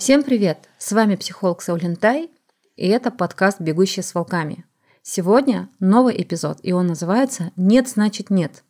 Всем 0.00 0.22
привет! 0.22 0.70
С 0.78 0.92
вами 0.92 1.14
психолог 1.14 1.60
Саулинтай, 1.60 2.30
и 2.74 2.88
это 2.88 3.10
подкаст 3.10 3.60
«Бегущие 3.60 4.02
с 4.02 4.14
волками». 4.14 4.64
Сегодня 5.02 5.68
новый 5.78 6.22
эпизод, 6.22 6.58
и 6.62 6.72
он 6.72 6.86
называется 6.86 7.52
«Нет, 7.56 7.86
значит 7.86 8.30
нет». 8.30 8.64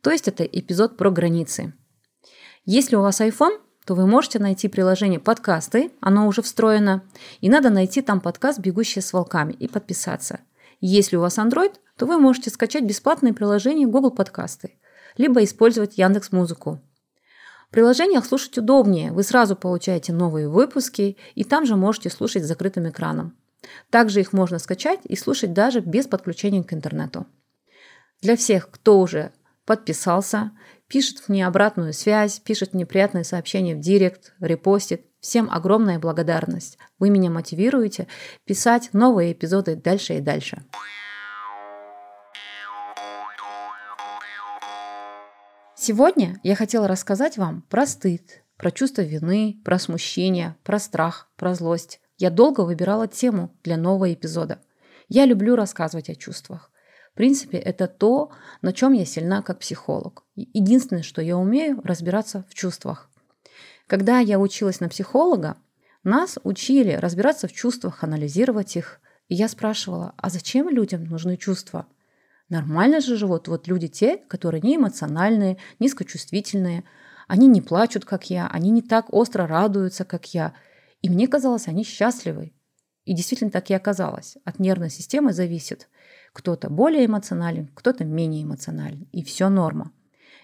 То 0.00 0.12
есть 0.12 0.28
это 0.28 0.44
эпизод 0.44 0.96
про 0.96 1.10
границы. 1.10 1.72
Если 2.66 2.94
у 2.94 3.00
вас 3.00 3.20
iPhone, 3.20 3.58
то 3.84 3.96
вы 3.96 4.06
можете 4.06 4.38
найти 4.38 4.68
приложение 4.68 5.18
подкасты, 5.18 5.90
оно 6.00 6.28
уже 6.28 6.40
встроено, 6.40 7.02
и 7.40 7.50
надо 7.50 7.70
найти 7.70 8.00
там 8.00 8.20
подкаст 8.20 8.60
«Бегущие 8.60 9.02
с 9.02 9.12
волками» 9.12 9.52
и 9.54 9.66
подписаться. 9.66 10.38
Если 10.80 11.16
у 11.16 11.20
вас 11.20 11.36
Android, 11.38 11.74
то 11.96 12.06
вы 12.06 12.20
можете 12.20 12.48
скачать 12.48 12.84
бесплатное 12.84 13.32
приложение 13.32 13.88
Google 13.88 14.12
Подкасты, 14.12 14.78
либо 15.16 15.42
использовать 15.42 15.98
Яндекс 15.98 16.30
Музыку. 16.30 16.80
В 17.70 17.72
приложениях 17.72 18.24
слушать 18.26 18.58
удобнее, 18.58 19.12
вы 19.12 19.22
сразу 19.22 19.54
получаете 19.54 20.12
новые 20.12 20.48
выпуски, 20.48 21.16
и 21.36 21.44
там 21.44 21.66
же 21.66 21.76
можете 21.76 22.10
слушать 22.10 22.42
с 22.42 22.48
закрытым 22.48 22.88
экраном. 22.88 23.36
Также 23.90 24.20
их 24.20 24.32
можно 24.32 24.58
скачать 24.58 24.98
и 25.04 25.14
слушать 25.14 25.52
даже 25.52 25.78
без 25.78 26.08
подключения 26.08 26.64
к 26.64 26.72
интернету. 26.72 27.28
Для 28.22 28.36
всех, 28.36 28.68
кто 28.72 28.98
уже 28.98 29.30
подписался, 29.66 30.50
пишет 30.88 31.28
мне 31.28 31.46
обратную 31.46 31.92
связь, 31.92 32.40
пишет 32.40 32.74
мне 32.74 32.86
приятные 32.86 33.22
сообщения 33.22 33.76
в 33.76 33.80
директ, 33.80 34.32
репостит, 34.40 35.02
всем 35.20 35.48
огромная 35.48 36.00
благодарность. 36.00 36.76
Вы 36.98 37.10
меня 37.10 37.30
мотивируете 37.30 38.08
писать 38.46 38.90
новые 38.92 39.32
эпизоды 39.32 39.76
дальше 39.76 40.14
и 40.14 40.20
дальше. 40.20 40.64
Сегодня 45.82 46.38
я 46.42 46.56
хотела 46.56 46.86
рассказать 46.86 47.38
вам 47.38 47.62
про 47.70 47.86
стыд, 47.86 48.44
про 48.58 48.70
чувство 48.70 49.00
вины, 49.00 49.62
про 49.64 49.78
смущение, 49.78 50.54
про 50.62 50.78
страх, 50.78 51.30
про 51.36 51.54
злость. 51.54 52.02
Я 52.18 52.28
долго 52.28 52.60
выбирала 52.66 53.08
тему 53.08 53.56
для 53.64 53.78
нового 53.78 54.12
эпизода. 54.12 54.60
Я 55.08 55.24
люблю 55.24 55.56
рассказывать 55.56 56.10
о 56.10 56.14
чувствах. 56.14 56.70
В 57.14 57.16
принципе, 57.16 57.56
это 57.56 57.86
то, 57.86 58.30
на 58.60 58.74
чем 58.74 58.92
я 58.92 59.06
сильна 59.06 59.40
как 59.40 59.60
психолог. 59.60 60.22
Единственное, 60.34 61.02
что 61.02 61.22
я 61.22 61.38
умею, 61.38 61.80
разбираться 61.82 62.44
в 62.50 62.52
чувствах. 62.52 63.08
Когда 63.86 64.18
я 64.18 64.38
училась 64.38 64.80
на 64.80 64.90
психолога, 64.90 65.56
нас 66.04 66.38
учили 66.42 66.92
разбираться 66.92 67.48
в 67.48 67.54
чувствах, 67.54 68.04
анализировать 68.04 68.76
их. 68.76 69.00
И 69.28 69.34
я 69.34 69.48
спрашивала, 69.48 70.12
а 70.18 70.28
зачем 70.28 70.68
людям 70.68 71.04
нужны 71.04 71.38
чувства? 71.38 71.86
Нормально 72.50 73.00
же 73.00 73.16
живут 73.16 73.46
вот 73.46 73.68
люди 73.68 73.86
те, 73.86 74.16
которые 74.16 74.60
не 74.60 74.76
эмоциональные, 74.76 75.56
низкочувствительные. 75.78 76.82
Они 77.28 77.46
не 77.46 77.62
плачут, 77.62 78.04
как 78.04 78.28
я, 78.28 78.48
они 78.48 78.70
не 78.70 78.82
так 78.82 79.12
остро 79.14 79.46
радуются, 79.46 80.04
как 80.04 80.34
я. 80.34 80.52
И 81.00 81.08
мне 81.08 81.28
казалось, 81.28 81.68
они 81.68 81.84
счастливы. 81.84 82.52
И 83.04 83.14
действительно 83.14 83.52
так 83.52 83.70
и 83.70 83.74
оказалось. 83.74 84.36
От 84.44 84.58
нервной 84.58 84.90
системы 84.90 85.32
зависит. 85.32 85.88
Кто-то 86.32 86.70
более 86.70 87.06
эмоционален, 87.06 87.70
кто-то 87.72 88.04
менее 88.04 88.42
эмоционален. 88.42 89.08
И 89.12 89.22
все 89.22 89.48
норма. 89.48 89.92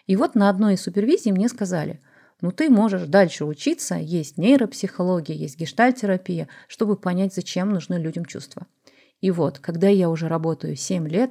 И 0.06 0.14
вот 0.14 0.36
на 0.36 0.48
одной 0.48 0.74
из 0.74 0.82
супервизий 0.82 1.32
мне 1.32 1.48
сказали, 1.48 2.00
ну 2.40 2.52
ты 2.52 2.70
можешь 2.70 3.08
дальше 3.08 3.44
учиться, 3.44 3.96
есть 3.96 4.38
нейропсихология, 4.38 5.34
есть 5.34 5.58
гештальтерапия, 5.58 6.48
чтобы 6.68 6.96
понять, 6.96 7.34
зачем 7.34 7.70
нужны 7.70 7.96
людям 7.96 8.24
чувства. 8.24 8.68
И 9.20 9.30
вот, 9.30 9.58
когда 9.58 9.88
я 9.88 10.10
уже 10.10 10.28
работаю 10.28 10.76
7 10.76 11.08
лет, 11.08 11.30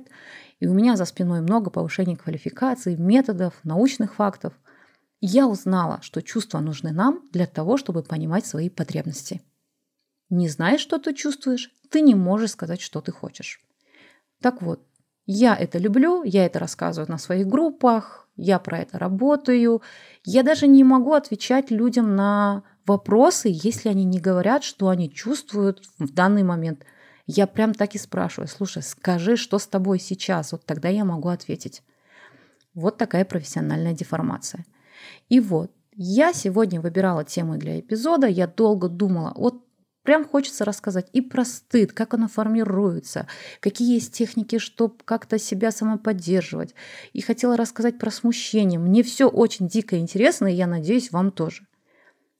и 0.59 0.67
у 0.67 0.73
меня 0.73 0.95
за 0.95 1.05
спиной 1.05 1.41
много 1.41 1.69
повышений 1.69 2.15
квалификации, 2.15 2.95
методов, 2.95 3.53
научных 3.63 4.15
фактов. 4.15 4.53
я 5.21 5.47
узнала, 5.47 5.99
что 6.01 6.21
чувства 6.21 6.59
нужны 6.59 6.91
нам 6.91 7.23
для 7.31 7.47
того, 7.47 7.77
чтобы 7.77 8.03
понимать 8.03 8.45
свои 8.45 8.69
потребности. 8.69 9.41
Не 10.29 10.49
знаешь, 10.49 10.81
что 10.81 10.97
ты 10.97 11.13
чувствуешь, 11.13 11.71
ты 11.89 12.01
не 12.01 12.15
можешь 12.15 12.51
сказать, 12.51 12.81
что 12.81 13.01
ты 13.01 13.11
хочешь. 13.11 13.61
Так 14.41 14.61
вот, 14.61 14.81
я 15.25 15.55
это 15.55 15.77
люблю, 15.77 16.23
я 16.23 16.45
это 16.45 16.59
рассказываю 16.59 17.09
на 17.09 17.17
своих 17.17 17.47
группах, 17.47 18.27
я 18.35 18.59
про 18.59 18.79
это 18.79 18.99
работаю. 18.99 19.81
Я 20.23 20.43
даже 20.43 20.67
не 20.67 20.83
могу 20.83 21.13
отвечать 21.13 21.71
людям 21.71 22.15
на 22.15 22.63
вопросы, 22.85 23.49
если 23.51 23.89
они 23.89 24.03
не 24.03 24.19
говорят, 24.19 24.63
что 24.63 24.89
они 24.89 25.11
чувствуют 25.11 25.83
в 25.97 26.13
данный 26.13 26.43
момент– 26.43 26.85
я 27.27 27.47
прям 27.47 27.73
так 27.73 27.95
и 27.95 27.97
спрашиваю, 27.97 28.47
слушай, 28.47 28.83
скажи, 28.83 29.35
что 29.35 29.59
с 29.59 29.67
тобой 29.67 29.99
сейчас, 29.99 30.51
вот 30.51 30.65
тогда 30.65 30.89
я 30.89 31.05
могу 31.05 31.29
ответить. 31.29 31.83
Вот 32.73 32.97
такая 32.97 33.25
профессиональная 33.25 33.93
деформация. 33.93 34.65
И 35.29 35.39
вот, 35.39 35.71
я 35.95 36.33
сегодня 36.33 36.81
выбирала 36.81 37.23
тему 37.23 37.57
для 37.57 37.79
эпизода, 37.79 38.27
я 38.27 38.47
долго 38.47 38.89
думала, 38.89 39.33
вот 39.35 39.65
прям 40.03 40.25
хочется 40.25 40.65
рассказать 40.65 41.09
и 41.13 41.21
про 41.21 41.43
стыд, 41.43 41.93
как 41.93 42.13
оно 42.13 42.27
формируется, 42.27 43.27
какие 43.59 43.95
есть 43.95 44.13
техники, 44.13 44.59
чтобы 44.59 44.95
как-то 45.03 45.39
себя 45.39 45.71
самоподдерживать. 45.71 46.75
И 47.13 47.21
хотела 47.21 47.57
рассказать 47.57 47.97
про 47.97 48.11
смущение. 48.11 48.79
Мне 48.79 49.03
все 49.03 49.27
очень 49.27 49.67
дико 49.67 49.97
интересно, 49.97 50.47
и 50.47 50.55
я 50.55 50.67
надеюсь, 50.67 51.11
вам 51.11 51.31
тоже. 51.31 51.65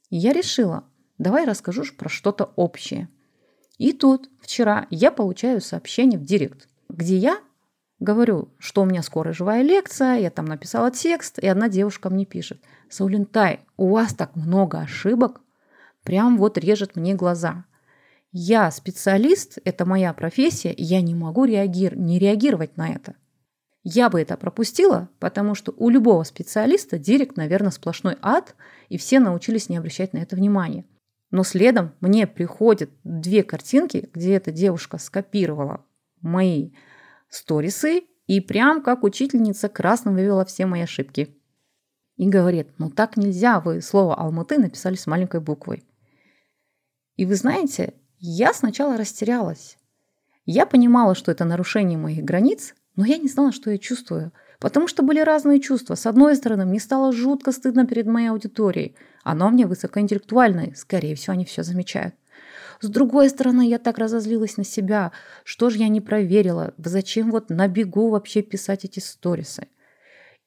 И 0.09 0.17
я 0.17 0.31
решила, 0.31 0.83
давай 1.17 1.45
расскажу 1.45 1.83
про 1.97 2.07
что-то 2.07 2.53
общее. 2.55 3.09
И 3.77 3.91
тут 3.93 4.29
вчера 4.41 4.87
я 4.89 5.11
получаю 5.11 5.61
сообщение 5.61 6.19
в 6.19 6.23
директ, 6.23 6.67
где 6.89 7.17
я 7.17 7.39
говорю, 7.99 8.49
что 8.57 8.81
у 8.81 8.85
меня 8.85 9.01
скоро 9.01 9.33
живая 9.33 9.61
лекция, 9.63 10.19
я 10.19 10.29
там 10.29 10.45
написала 10.45 10.91
текст, 10.91 11.39
и 11.39 11.47
одна 11.47 11.69
девушка 11.69 12.09
мне 12.09 12.25
пишет, 12.25 12.61
Саулинтай, 12.89 13.61
у 13.77 13.89
вас 13.89 14.13
так 14.13 14.35
много 14.35 14.79
ошибок, 14.79 15.41
прям 16.03 16.37
вот 16.37 16.57
режет 16.57 16.95
мне 16.95 17.15
глаза. 17.15 17.65
Я 18.31 18.69
специалист, 18.71 19.59
это 19.63 19.85
моя 19.85 20.13
профессия, 20.13 20.71
и 20.71 20.83
я 20.83 21.01
не 21.01 21.15
могу 21.15 21.45
реагир... 21.45 21.97
не 21.97 22.19
реагировать 22.19 22.75
на 22.75 22.89
это. 22.89 23.15
Я 23.83 24.09
бы 24.09 24.19
это 24.19 24.35
пропустила, 24.35 25.09
потому 25.19 25.55
что 25.55 25.73
у 25.77 25.89
любого 25.89 26.23
специалиста 26.23 26.97
директ, 26.97 27.37
наверное, 27.37 27.71
сплошной 27.71 28.17
ад, 28.21 28.55
и 28.89 28.97
все 28.97 29.19
научились 29.19 29.69
не 29.69 29.77
обращать 29.77 30.11
на 30.11 30.17
это 30.17 30.35
внимания. 30.35 30.85
Но 31.35 31.43
следом 31.43 31.91
мне 31.99 32.27
приходят 32.27 32.89
две 33.03 33.43
картинки, 33.43 34.09
где 34.13 34.35
эта 34.35 34.53
девушка 34.53 34.97
скопировала 34.97 35.85
мои 36.21 36.71
сторисы 37.27 38.05
и 38.25 38.39
прям 38.39 38.81
как 38.81 39.03
учительница 39.03 39.67
красным 39.67 40.13
вывела 40.13 40.45
все 40.45 40.65
мои 40.65 40.83
ошибки. 40.83 41.37
И 42.15 42.29
говорит, 42.29 42.69
ну 42.77 42.89
так 42.89 43.17
нельзя, 43.17 43.59
вы 43.59 43.81
слово 43.81 44.15
«Алматы» 44.15 44.57
написали 44.57 44.95
с 44.95 45.07
маленькой 45.07 45.41
буквой. 45.41 45.83
И 47.17 47.25
вы 47.25 47.35
знаете, 47.35 47.95
я 48.17 48.53
сначала 48.53 48.95
растерялась. 48.95 49.77
Я 50.45 50.65
понимала, 50.65 51.15
что 51.15 51.33
это 51.33 51.43
нарушение 51.43 51.97
моих 51.97 52.23
границ, 52.23 52.75
но 52.95 53.03
я 53.03 53.17
не 53.17 53.27
знала, 53.27 53.51
что 53.51 53.71
я 53.71 53.77
чувствую– 53.77 54.31
Потому 54.65 54.87
что 54.87 55.03
были 55.03 55.19
разные 55.19 55.59
чувства. 55.59 55.93
С 55.93 56.07
одной 56.07 56.35
стороны, 56.35 56.65
мне 56.65 56.79
стало 56.79 57.13
жутко 57.13 57.51
стыдно 57.51 57.85
перед 57.85 58.07
моей 58.07 58.29
аудиторией. 58.29 58.95
Оно 59.23 59.51
мне 59.51 59.67
высокоинтеллектуальное. 59.67 60.73
Скорее 60.75 61.13
всего, 61.13 61.33
они 61.33 61.45
все 61.45 61.61
замечают. 61.61 62.15
С 62.81 62.89
другой 62.89 63.29
стороны, 63.29 63.69
я 63.69 63.77
так 63.77 63.99
разозлилась 63.99 64.57
на 64.57 64.63
себя. 64.63 65.11
Что 65.43 65.69
же 65.69 65.77
я 65.77 65.87
не 65.87 66.01
проверила? 66.01 66.73
Зачем 66.79 67.29
вот 67.29 67.51
на 67.51 67.67
бегу 67.67 68.09
вообще 68.09 68.41
писать 68.41 68.85
эти 68.85 68.97
сторисы? 68.97 69.67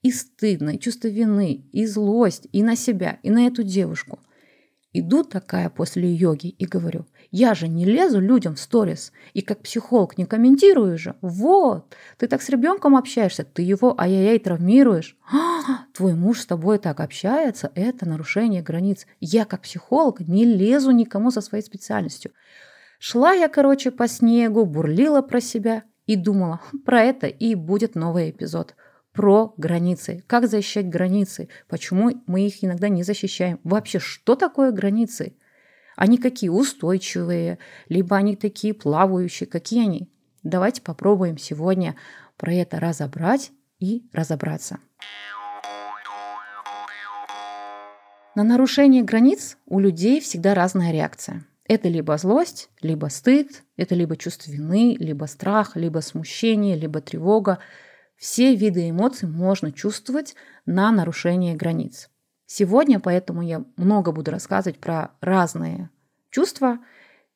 И 0.02 0.10
стыдно, 0.10 0.70
и 0.70 0.80
чувство 0.80 1.06
вины, 1.06 1.68
и 1.70 1.86
злость, 1.86 2.48
и 2.50 2.64
на 2.64 2.74
себя, 2.74 3.20
и 3.22 3.30
на 3.30 3.46
эту 3.46 3.62
девушку. 3.62 4.18
Иду 4.98 5.22
такая 5.22 5.70
после 5.70 6.12
йоги 6.12 6.48
и 6.48 6.66
говорю, 6.66 7.06
я 7.30 7.54
же 7.54 7.68
не 7.68 7.84
лезу 7.84 8.18
людям 8.18 8.56
в 8.56 8.58
сторис. 8.58 9.12
И 9.32 9.42
как 9.42 9.62
психолог 9.62 10.18
не 10.18 10.26
комментирую 10.26 10.98
же. 10.98 11.14
Вот, 11.20 11.94
ты 12.16 12.26
так 12.26 12.42
с 12.42 12.48
ребенком 12.48 12.96
общаешься, 12.96 13.44
ты 13.44 13.62
его 13.62 13.94
ай-яй-яй 13.96 14.40
травмируешь. 14.40 15.16
А, 15.32 15.84
твой 15.94 16.14
муж 16.14 16.40
с 16.40 16.46
тобой 16.46 16.78
так 16.78 16.98
общается, 16.98 17.70
это 17.76 18.08
нарушение 18.08 18.60
границ. 18.60 19.06
Я 19.20 19.44
как 19.44 19.62
психолог 19.62 20.18
не 20.18 20.44
лезу 20.44 20.90
никому 20.90 21.30
со 21.30 21.42
своей 21.42 21.62
специальностью. 21.62 22.32
Шла 22.98 23.32
я, 23.34 23.46
короче, 23.46 23.92
по 23.92 24.08
снегу, 24.08 24.66
бурлила 24.66 25.22
про 25.22 25.40
себя 25.40 25.84
и 26.06 26.16
думала, 26.16 26.60
про 26.84 27.04
это 27.04 27.28
и 27.28 27.54
будет 27.54 27.94
новый 27.94 28.30
эпизод– 28.30 28.74
про 29.12 29.54
границы. 29.56 30.22
Как 30.26 30.48
защищать 30.48 30.88
границы? 30.88 31.48
Почему 31.68 32.10
мы 32.26 32.46
их 32.46 32.62
иногда 32.62 32.88
не 32.88 33.02
защищаем? 33.02 33.60
Вообще, 33.64 33.98
что 33.98 34.34
такое 34.36 34.70
границы? 34.70 35.36
Они 35.96 36.18
какие 36.18 36.50
устойчивые, 36.50 37.58
либо 37.88 38.16
они 38.16 38.36
такие 38.36 38.74
плавающие, 38.74 39.48
какие 39.48 39.82
они? 39.82 40.08
Давайте 40.42 40.80
попробуем 40.82 41.38
сегодня 41.38 41.96
про 42.36 42.54
это 42.54 42.78
разобрать 42.78 43.50
и 43.80 44.08
разобраться. 44.12 44.78
На 48.36 48.44
нарушение 48.44 49.02
границ 49.02 49.56
у 49.66 49.80
людей 49.80 50.20
всегда 50.20 50.54
разная 50.54 50.92
реакция. 50.92 51.44
Это 51.64 51.88
либо 51.88 52.16
злость, 52.16 52.70
либо 52.80 53.06
стыд, 53.08 53.64
это 53.76 53.94
либо 53.94 54.16
чувство 54.16 54.50
вины, 54.52 54.96
либо 54.98 55.24
страх, 55.24 55.74
либо 55.74 55.98
смущение, 55.98 56.76
либо 56.76 57.00
тревога, 57.00 57.58
все 58.18 58.54
виды 58.56 58.90
эмоций 58.90 59.28
можно 59.28 59.72
чувствовать 59.72 60.34
на 60.66 60.90
нарушение 60.90 61.54
границ. 61.54 62.10
Сегодня 62.46 62.98
поэтому 62.98 63.42
я 63.42 63.64
много 63.76 64.10
буду 64.10 64.32
рассказывать 64.32 64.78
про 64.80 65.12
разные 65.20 65.90
чувства, 66.30 66.78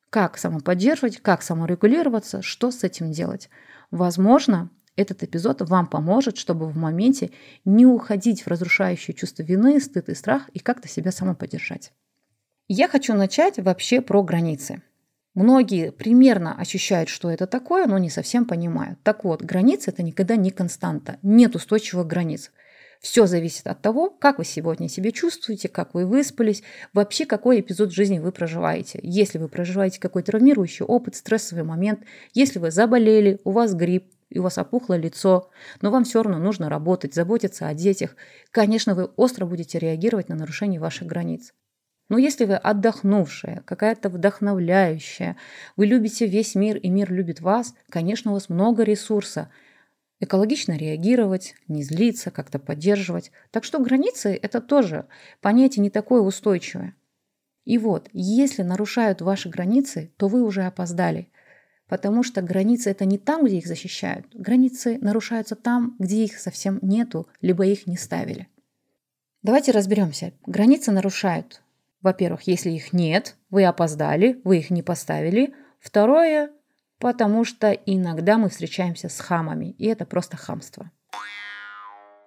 как 0.09 0.37
самоподдерживать, 0.37 1.17
как 1.17 1.41
саморегулироваться, 1.41 2.41
что 2.41 2.69
с 2.69 2.83
этим 2.83 3.11
делать. 3.11 3.49
Возможно, 3.91 4.69
этот 4.95 5.23
эпизод 5.23 5.61
вам 5.61 5.87
поможет, 5.87 6.37
чтобы 6.37 6.67
в 6.67 6.75
моменте 6.75 7.31
не 7.63 7.85
уходить 7.85 8.41
в 8.43 8.47
разрушающее 8.47 9.15
чувство 9.15 9.43
вины, 9.43 9.79
стыд 9.79 10.09
и 10.09 10.13
страх 10.13 10.49
и 10.49 10.59
как-то 10.59 10.87
себя 10.87 11.11
самоподдержать. 11.11 11.93
Я 12.67 12.87
хочу 12.87 13.13
начать 13.13 13.57
вообще 13.57 14.01
про 14.01 14.21
границы. 14.21 14.81
Многие 15.33 15.91
примерно 15.91 16.55
ощущают, 16.55 17.09
что 17.09 17.31
это 17.31 17.47
такое, 17.47 17.87
но 17.87 17.97
не 17.97 18.09
совсем 18.09 18.45
понимают. 18.45 18.99
Так 19.01 19.23
вот, 19.23 19.41
границы– 19.41 19.89
это 19.91 20.03
никогда 20.03 20.35
не 20.35 20.51
константа. 20.51 21.17
Нет 21.23 21.55
устойчивых 21.55 22.05
границ. 22.05 22.51
Все 23.01 23.25
зависит 23.25 23.67
от 23.67 23.81
того, 23.81 24.11
как 24.11 24.37
вы 24.37 24.45
сегодня 24.45 24.87
себя 24.87 25.11
чувствуете, 25.11 25.67
как 25.69 25.93
вы 25.93 26.05
выспались, 26.05 26.63
вообще 26.93 27.25
какой 27.25 27.59
эпизод 27.59 27.91
жизни 27.91 28.19
вы 28.19 28.31
проживаете. 28.31 28.99
Если 29.01 29.39
вы 29.39 29.49
проживаете 29.49 29.99
какой-то 29.99 30.31
травмирующий 30.31 30.85
опыт, 30.85 31.15
стрессовый 31.15 31.63
момент, 31.63 32.01
если 32.33 32.59
вы 32.59 32.71
заболели, 32.71 33.41
у 33.43 33.51
вас 33.51 33.73
грипп, 33.73 34.13
и 34.29 34.39
у 34.39 34.43
вас 34.43 34.57
опухло 34.57 34.93
лицо, 34.95 35.49
но 35.81 35.91
вам 35.91 36.05
все 36.05 36.23
равно 36.23 36.39
нужно 36.39 36.69
работать, 36.69 37.13
заботиться 37.13 37.67
о 37.67 37.73
детях, 37.73 38.15
конечно, 38.51 38.95
вы 38.95 39.05
остро 39.15 39.45
будете 39.45 39.79
реагировать 39.79 40.29
на 40.29 40.35
нарушение 40.35 40.79
ваших 40.79 41.07
границ. 41.07 41.53
Но 42.09 42.17
если 42.17 42.45
вы 42.45 42.55
отдохнувшая, 42.55 43.63
какая-то 43.65 44.09
вдохновляющая, 44.09 45.37
вы 45.77 45.85
любите 45.85 46.27
весь 46.27 46.53
мир 46.53 46.77
и 46.77 46.89
мир 46.89 47.11
любит 47.11 47.39
вас, 47.41 47.73
конечно, 47.89 48.31
у 48.31 48.33
вас 48.33 48.49
много 48.49 48.83
ресурса. 48.83 49.49
Экологично 50.19 50.77
реагировать, 50.77 51.55
не 51.67 51.83
злиться, 51.83 52.31
как-то 52.31 52.59
поддерживать. 52.59 53.31
Так 53.51 53.63
что 53.63 53.79
границы– 53.79 54.37
это 54.41 54.61
тоже 54.61 55.05
понятие 55.41 55.81
не 55.81 55.89
такое 55.89 56.21
устойчивое. 56.21 56.95
И 57.65 57.77
вот, 57.77 58.09
если 58.13 58.61
нарушают 58.61 59.21
ваши 59.21 59.49
границы, 59.49 60.11
то 60.17 60.27
вы 60.27 60.43
уже 60.43 60.63
опоздали. 60.63 61.29
Потому 61.87 62.23
что 62.23 62.41
границы– 62.41 62.89
это 62.91 63.05
не 63.05 63.17
там, 63.17 63.45
где 63.45 63.57
их 63.57 63.67
защищают. 63.67 64.27
Границы 64.33 64.97
нарушаются 65.01 65.55
там, 65.55 65.95
где 65.99 66.23
их 66.23 66.39
совсем 66.39 66.79
нету, 66.81 67.27
либо 67.41 67.65
их 67.65 67.87
не 67.87 67.97
ставили. 67.97 68.47
Давайте 69.41 69.71
разберемся. 69.71 70.33
Границы 70.45 70.91
нарушают 70.91 71.62
во-первых, 72.03 72.41
если 72.43 72.69
их 72.69 72.93
нет, 72.93 73.37
вы 73.49 73.63
опоздали, 73.63 74.39
вы 74.43 74.57
их 74.59 74.69
не 74.69 74.83
поставили. 74.83 75.53
Второе, 75.79 76.51
потому 76.99 77.45
что 77.45 77.71
иногда 77.71 78.37
мы 78.37 78.49
встречаемся 78.49 79.09
с 79.09 79.19
хамами, 79.19 79.71
и 79.71 79.87
это 79.87 80.05
просто 80.05 80.37
хамство. 80.37 80.91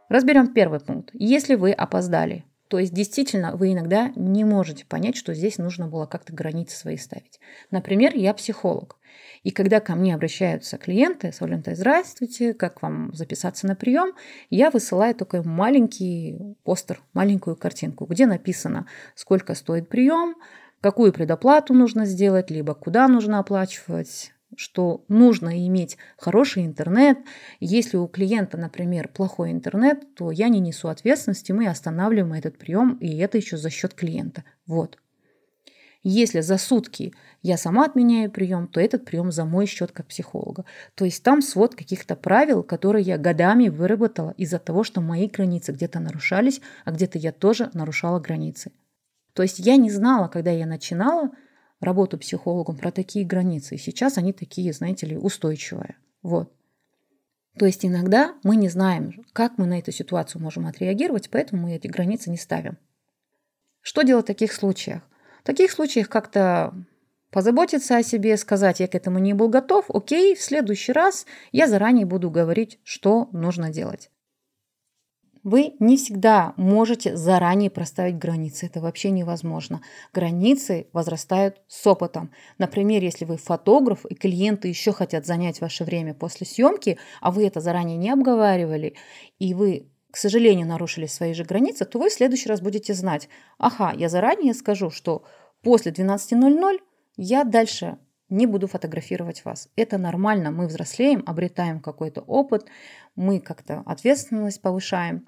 Разберем 0.09 0.53
первый 0.53 0.81
пункт. 0.81 1.11
Если 1.13 1.55
вы 1.57 1.73
опоздали, 1.73 2.45
то 2.69 2.79
есть 2.79 2.93
действительно 2.93 3.57
вы 3.57 3.73
иногда 3.73 4.13
не 4.17 4.45
можете 4.45 4.85
понять, 4.85 5.17
что 5.17 5.35
здесь 5.35 5.59
нужно 5.59 5.87
было 5.87 6.07
как-то 6.07 6.33
границы 6.33 6.77
свои 6.77 6.97
ставить. 6.97 7.41
Например, 7.71 8.13
я 8.15 8.35
психолог. 8.35 8.99
И 9.43 9.51
когда 9.51 9.81
ко 9.81 9.95
мне 9.95 10.15
обращаются 10.15 10.77
клиенты 10.77 11.33
с 11.33 11.41
Олентой, 11.41 11.75
здравствуйте, 11.75 12.53
как 12.53 12.83
вам 12.83 13.15
записаться 13.15 13.67
на 13.67 13.77
прием, 13.77 14.13
я 14.51 14.71
высылаю 14.71 15.15
такой 15.15 15.43
маленький 15.43 16.57
постер, 16.65 17.01
маленькую 17.13 17.57
картинку, 17.57 18.07
где 18.07 18.27
написано, 18.27 18.87
сколько 19.15 19.55
стоит 19.55 19.89
прием, 19.89 20.35
какую 20.81 21.13
предоплату 21.13 21.75
нужно 21.75 22.07
сделать, 22.07 22.51
либо 22.51 22.75
куда 22.75 23.09
нужно 23.09 23.39
оплачивать, 23.39 24.33
что 24.55 25.05
нужно 25.09 25.67
иметь 25.67 25.99
хороший 26.17 26.65
интернет. 26.65 27.19
Если 27.61 27.97
у 27.97 28.07
клиента, 28.07 28.57
например, 28.57 29.09
плохой 29.09 29.51
интернет, 29.51 30.15
то 30.15 30.31
я 30.31 30.49
не 30.49 30.61
несу 30.61 30.89
ответственности, 30.89 31.53
мы 31.53 31.67
останавливаем 31.67 32.33
этот 32.33 32.59
прием, 32.59 32.97
и 33.01 33.17
это 33.19 33.39
еще 33.39 33.57
за 33.57 33.71
счет 33.71 33.95
клиента. 33.95 34.45
Вот. 34.67 34.99
Если 36.09 36.41
за 36.41 36.57
сутки 36.57 37.13
я 37.43 37.57
сама 37.57 37.85
отменяю 37.85 38.31
прием, 38.31 38.69
то 38.69 38.79
этот 38.79 39.05
прием 39.05 39.33
за 39.33 39.45
мой 39.45 39.67
счет 39.67 39.91
как 39.91 40.07
психолога. 40.07 40.65
То 40.95 41.05
есть 41.05 41.25
там 41.25 41.43
свод 41.43 41.75
каких-то 41.75 42.15
правил, 42.15 42.63
которые 42.63 43.03
я 43.03 43.19
годами 43.19 43.69
выработала 43.69 44.33
из-за 44.37 44.61
того, 44.61 44.85
что 44.85 45.01
мои 45.01 45.27
границы 45.27 45.73
где-то 45.73 45.99
нарушались, 45.99 46.61
а 46.85 46.93
где-то 46.93 47.19
я 47.19 47.33
тоже 47.33 47.71
нарушала 47.75 48.21
границы. 48.21 48.71
То 49.33 49.43
есть 49.43 49.59
я 49.59 49.77
не 49.77 49.91
знала, 49.91 50.29
когда 50.29 50.53
я 50.53 50.65
начинала 50.65 51.33
работу 51.81 52.19
психологом 52.19 52.77
про 52.77 52.91
такие 52.91 53.27
границы. 53.27 53.75
И 53.75 53.79
сейчас 53.79 54.19
они 54.19 54.33
такие, 54.33 54.73
знаете 54.73 55.07
ли, 55.07 55.17
устойчивые. 55.17 55.97
Вот. 56.23 56.53
То 57.59 57.67
есть 57.67 57.85
иногда 57.85 58.35
мы 58.43 58.57
не 58.57 58.69
знаем, 58.69 59.25
как 59.33 59.57
мы 59.57 59.67
на 59.67 59.79
эту 59.79 59.91
ситуацию 59.91 60.43
можем 60.43 60.67
отреагировать, 60.67 61.31
поэтому 61.31 61.63
мы 61.63 61.75
эти 61.75 61.87
границы 61.87 62.31
не 62.31 62.37
ставим. 62.37 62.77
Что 63.81 64.03
делать 64.03 64.25
в 64.25 64.27
таких 64.27 64.53
случаях? 64.53 65.03
В 65.43 65.47
таких 65.47 65.71
случаях 65.71 66.09
как-то 66.09 66.75
позаботиться 67.31 67.97
о 67.97 68.03
себе, 68.03 68.37
сказать, 68.37 68.81
я 68.81 68.89
к 68.89 68.95
этому 68.95 69.19
не 69.19 69.33
был 69.33 69.49
готов, 69.49 69.87
окей, 69.91 70.35
в 70.35 70.43
следующий 70.43 70.93
раз 70.93 71.27
я 71.53 71.67
заранее 71.67 72.05
буду 72.05 72.31
говорить, 72.31 72.79
что 72.83 73.29
нужно 73.33 73.71
делать. 73.71 74.11
Вы 75.47 75.77
не 75.79 75.97
всегда 75.97 76.55
можете 76.57 77.17
заранее 77.17 77.71
проставить 77.71 78.19
границы. 78.19 78.67
Это 78.67 78.81
вообще 78.81 79.11
невозможно. 79.11 79.81
Границы 80.13 80.89
возрастают 80.93 81.63
с 81.69 81.87
опытом. 81.87 82.33
Например, 82.59 83.01
если 83.01 83.25
вы 83.25 83.37
фотограф, 83.37 84.05
и 84.07 84.17
клиенты 84.17 84.67
еще 84.67 84.91
хотят 84.91 85.25
занять 85.25 85.61
ваше 85.61 85.85
время 85.85 86.15
после 86.15 86.49
съемки, 86.49 86.99
а 87.21 87.31
вы 87.31 87.47
это 87.47 87.61
заранее 87.61 87.97
не 87.97 88.11
обговаривали, 88.11 88.97
и 89.39 89.55
вы 89.55 89.87
к 90.11 90.17
сожалению, 90.17 90.67
нарушили 90.67 91.07
свои 91.07 91.33
же 91.33 91.45
границы, 91.45 91.85
то 91.85 91.99
вы 91.99 92.09
в 92.09 92.13
следующий 92.13 92.49
раз 92.49 92.61
будете 92.63 92.95
знать, 92.95 93.29
ага, 93.59 93.93
я 93.97 94.09
заранее 94.09 94.55
скажу, 94.55 94.91
что 94.91 95.25
после 95.63 95.93
12.00 95.93 96.79
я 97.19 97.45
дальше 97.45 97.99
не 98.29 98.47
буду 98.47 98.67
фотографировать 98.67 99.45
вас. 99.45 99.69
Это 99.77 99.99
нормально, 99.99 100.51
мы 100.51 100.67
взрослеем, 100.67 101.23
обретаем 101.27 101.81
какой-то 101.81 102.23
опыт, 102.23 102.67
мы 103.15 103.41
как-то 103.41 103.83
ответственность 103.87 104.61
повышаем. 104.61 105.27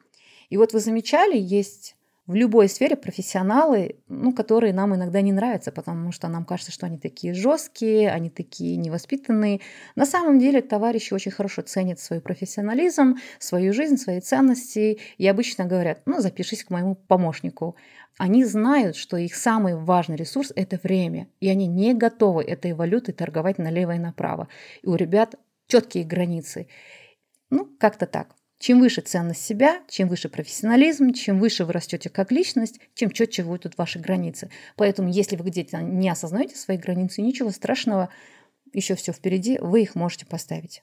И 0.48 0.56
вот 0.56 0.72
вы 0.72 0.80
замечали, 0.80 1.36
есть 1.36 1.96
в 2.28 2.34
любой 2.34 2.68
сфере 2.68 2.94
профессионалы, 2.94 3.96
ну, 4.06 4.34
которые 4.34 4.74
нам 4.74 4.94
иногда 4.94 5.22
не 5.22 5.32
нравятся, 5.32 5.72
потому 5.72 6.12
что 6.12 6.28
нам 6.28 6.44
кажется, 6.44 6.70
что 6.70 6.84
они 6.84 6.98
такие 6.98 7.32
жесткие, 7.32 8.10
они 8.10 8.28
такие 8.28 8.76
невоспитанные. 8.76 9.60
На 9.96 10.04
самом 10.04 10.38
деле 10.38 10.60
товарищи 10.60 11.14
очень 11.14 11.32
хорошо 11.32 11.62
ценят 11.62 11.98
свой 11.98 12.20
профессионализм, 12.20 13.16
свою 13.38 13.72
жизнь, 13.72 13.96
свои 13.96 14.20
ценности 14.20 15.00
и 15.16 15.26
обычно 15.26 15.64
говорят, 15.64 16.02
ну, 16.04 16.20
запишись 16.20 16.64
к 16.64 16.70
моему 16.70 16.96
помощнику. 16.96 17.76
Они 18.18 18.44
знают, 18.44 18.96
что 18.96 19.16
их 19.16 19.34
самый 19.34 19.74
важный 19.74 20.16
ресурс– 20.16 20.52
это 20.54 20.78
время, 20.82 21.28
и 21.40 21.48
они 21.48 21.66
не 21.66 21.94
готовы 21.94 22.42
этой 22.42 22.74
валютой 22.74 23.14
торговать 23.14 23.56
налево 23.56 23.94
и 23.94 23.98
направо. 23.98 24.48
И 24.82 24.86
у 24.86 24.96
ребят 24.96 25.36
четкие 25.66 26.04
границы. 26.04 26.68
Ну, 27.48 27.66
как-то 27.78 28.06
так. 28.06 28.37
Чем 28.58 28.80
выше 28.80 29.02
ценность 29.02 29.44
себя, 29.44 29.80
чем 29.88 30.08
выше 30.08 30.28
профессионализм, 30.28 31.12
чем 31.12 31.38
выше 31.38 31.64
вы 31.64 31.72
растете 31.72 32.10
как 32.10 32.32
личность, 32.32 32.80
тем 32.94 33.10
четче 33.10 33.44
будут 33.44 33.78
ваши 33.78 34.00
границы. 34.00 34.50
Поэтому, 34.76 35.08
если 35.08 35.36
вы 35.36 35.44
где-то 35.44 35.80
не 35.80 36.08
осознаете 36.08 36.56
свои 36.56 36.76
границы, 36.76 37.22
ничего 37.22 37.50
страшного, 37.50 38.08
еще 38.72 38.96
все 38.96 39.12
впереди, 39.12 39.58
вы 39.60 39.82
их 39.82 39.94
можете 39.94 40.26
поставить. 40.26 40.82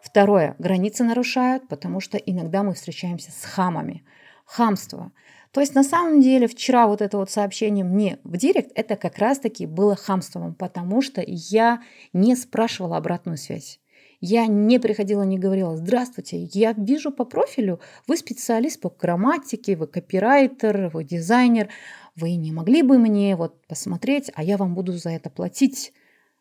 Второе. 0.00 0.54
Границы 0.60 1.02
нарушают, 1.02 1.66
потому 1.66 2.00
что 2.00 2.16
иногда 2.16 2.62
мы 2.62 2.74
встречаемся 2.74 3.32
с 3.32 3.44
хамами. 3.44 4.04
Хамство. 4.44 5.10
То 5.50 5.60
есть 5.60 5.74
на 5.74 5.82
самом 5.82 6.20
деле 6.20 6.46
вчера 6.46 6.86
вот 6.86 7.02
это 7.02 7.16
вот 7.16 7.30
сообщение 7.30 7.84
мне 7.84 8.20
в 8.22 8.36
директ, 8.36 8.70
это 8.76 8.94
как 8.94 9.18
раз-таки 9.18 9.66
было 9.66 9.96
хамством, 9.96 10.54
потому 10.54 11.02
что 11.02 11.24
я 11.26 11.82
не 12.12 12.36
спрашивала 12.36 12.98
обратную 12.98 13.36
связь. 13.36 13.80
Я 14.20 14.46
не 14.46 14.78
приходила, 14.78 15.22
не 15.22 15.38
говорила, 15.38 15.76
здравствуйте, 15.76 16.48
я 16.52 16.72
вижу 16.72 17.12
по 17.12 17.24
профилю, 17.24 17.80
вы 18.06 18.16
специалист 18.16 18.80
по 18.80 18.88
грамматике, 18.88 19.76
вы 19.76 19.86
копирайтер, 19.86 20.90
вы 20.92 21.04
дизайнер, 21.04 21.68
вы 22.14 22.36
не 22.36 22.52
могли 22.52 22.82
бы 22.82 22.98
мне 22.98 23.36
вот 23.36 23.66
посмотреть, 23.66 24.30
а 24.34 24.42
я 24.42 24.56
вам 24.56 24.74
буду 24.74 24.92
за 24.92 25.10
это 25.10 25.28
платить. 25.28 25.92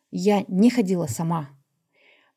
Я 0.09 0.45
не 0.47 0.69
ходила 0.69 1.07
сама. 1.07 1.49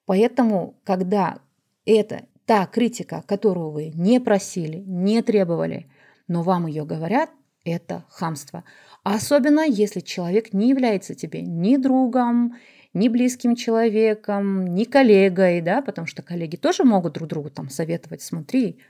Поэтому, 0.07 0.80
когда 0.85 1.38
это 1.85 2.26
та 2.45 2.66
критика, 2.66 3.23
которую 3.26 3.71
вы 3.71 3.90
не 3.95 4.21
просили, 4.21 4.78
не 4.78 5.23
требовали, 5.23 5.90
но 6.26 6.42
вам 6.42 6.66
ее 6.66 6.85
говорят, 6.85 7.30
это 7.64 8.04
хамство. 8.09 8.64
Особенно 9.04 9.61
если 9.61 10.00
человек 10.00 10.52
не 10.52 10.71
является 10.71 11.14
тебе 11.14 11.42
ни 11.42 11.76
другом, 11.76 12.57
ни 12.95 13.09
близким 13.09 13.54
человеком, 13.54 14.66
ни 14.75 14.85
коллегой, 14.85 15.61
да, 15.61 15.83
потому 15.83 16.07
что 16.07 16.23
коллеги 16.23 16.57
тоже 16.57 16.85
могут 16.85 17.14
друг 17.14 17.28
другу 17.28 17.50
там 17.50 17.68
советовать, 17.68 18.23
смотри, 18.23 18.80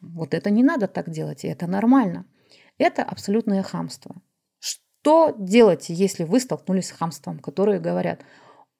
вот 0.00 0.34
это 0.34 0.50
не 0.50 0.62
надо 0.62 0.88
так 0.88 1.10
делать, 1.10 1.44
и 1.44 1.48
это 1.48 1.66
нормально. 1.66 2.26
Это 2.78 3.02
абсолютное 3.02 3.62
хамство. 3.62 4.16
Что 4.58 5.34
делать, 5.38 5.86
если 5.88 6.24
вы 6.24 6.40
столкнулись 6.40 6.88
с 6.88 6.92
хамством, 6.92 7.38
которые 7.38 7.78
говорят, 7.78 8.20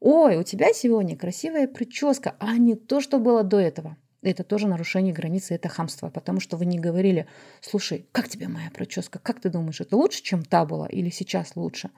ой, 0.01 0.37
у 0.37 0.43
тебя 0.43 0.73
сегодня 0.73 1.17
красивая 1.17 1.69
прическа, 1.69 2.37
а 2.39 2.57
не 2.57 2.75
то, 2.75 3.01
что 3.01 3.19
было 3.19 3.43
до 3.43 3.59
этого. 3.59 3.97
это 4.23 4.43
тоже 4.43 4.67
нарушение 4.69 5.13
границы, 5.13 5.55
это 5.55 5.69
хамство, 5.69 6.09
потому 6.09 6.41
что 6.41 6.57
вы 6.57 6.65
не 6.65 6.79
говорили, 6.79 7.27
слушай, 7.61 8.09
как 8.11 8.29
тебе 8.29 8.49
моя 8.49 8.71
прическа, 8.71 9.19
как 9.19 9.41
ты 9.41 9.51
думаешь, 9.51 9.81
это 9.81 9.97
лучше, 9.97 10.23
чем 10.23 10.43
та 10.43 10.65
была 10.65 10.87
или 10.87 11.11
сейчас 11.11 11.57
лучше? 11.57 11.91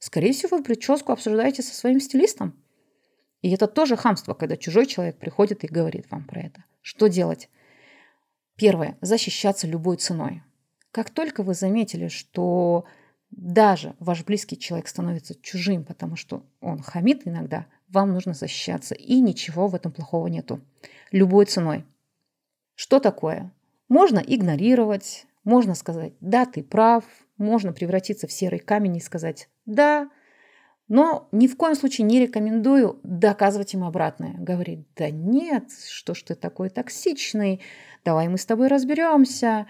Скорее 0.00 0.32
всего, 0.32 0.56
вы 0.56 0.64
прическу 0.64 1.12
обсуждаете 1.12 1.62
со 1.62 1.74
своим 1.74 2.00
стилистом. 2.00 2.56
И 3.42 3.50
это 3.50 3.66
тоже 3.66 3.96
хамство, 3.96 4.34
когда 4.34 4.56
чужой 4.56 4.86
человек 4.86 5.18
приходит 5.18 5.62
и 5.62 5.68
говорит 5.68 6.10
вам 6.10 6.24
про 6.24 6.40
это. 6.40 6.64
Что 6.80 7.06
делать? 7.06 7.50
Первое. 8.56 8.96
Защищаться 9.02 9.66
любой 9.66 9.98
ценой. 9.98 10.42
Как 10.90 11.10
только 11.10 11.42
вы 11.42 11.54
заметили, 11.54 12.08
что 12.08 12.86
даже 13.30 13.94
ваш 13.98 14.24
близкий 14.24 14.58
человек 14.58 14.88
становится 14.88 15.34
чужим, 15.40 15.84
потому 15.84 16.16
что 16.16 16.44
он 16.60 16.80
хамит 16.82 17.26
иногда, 17.26 17.66
вам 17.88 18.12
нужно 18.12 18.32
защищаться. 18.32 18.94
И 18.94 19.20
ничего 19.20 19.68
в 19.68 19.74
этом 19.74 19.92
плохого 19.92 20.28
нету. 20.28 20.62
Любой 21.12 21.44
ценой. 21.44 21.84
Что 22.74 23.00
такое? 23.00 23.52
Можно 23.88 24.18
игнорировать, 24.18 25.26
можно 25.44 25.74
сказать, 25.74 26.14
да, 26.20 26.46
ты 26.46 26.62
прав, 26.62 27.04
можно 27.40 27.72
превратиться 27.72 28.26
в 28.26 28.32
серый 28.32 28.60
камень 28.60 28.96
и 28.96 29.00
сказать, 29.00 29.48
да, 29.66 30.08
но 30.90 31.28
ни 31.30 31.46
в 31.46 31.56
коем 31.56 31.76
случае 31.76 32.04
не 32.04 32.20
рекомендую 32.20 32.98
доказывать 33.04 33.74
им 33.74 33.84
обратное. 33.84 34.34
Говорить, 34.38 34.86
да 34.96 35.08
нет, 35.10 35.66
что 35.88 36.14
ж 36.14 36.22
ты 36.22 36.34
такой 36.34 36.68
токсичный, 36.68 37.60
давай 38.04 38.28
мы 38.28 38.38
с 38.38 38.44
тобой 38.44 38.66
разберемся, 38.66 39.66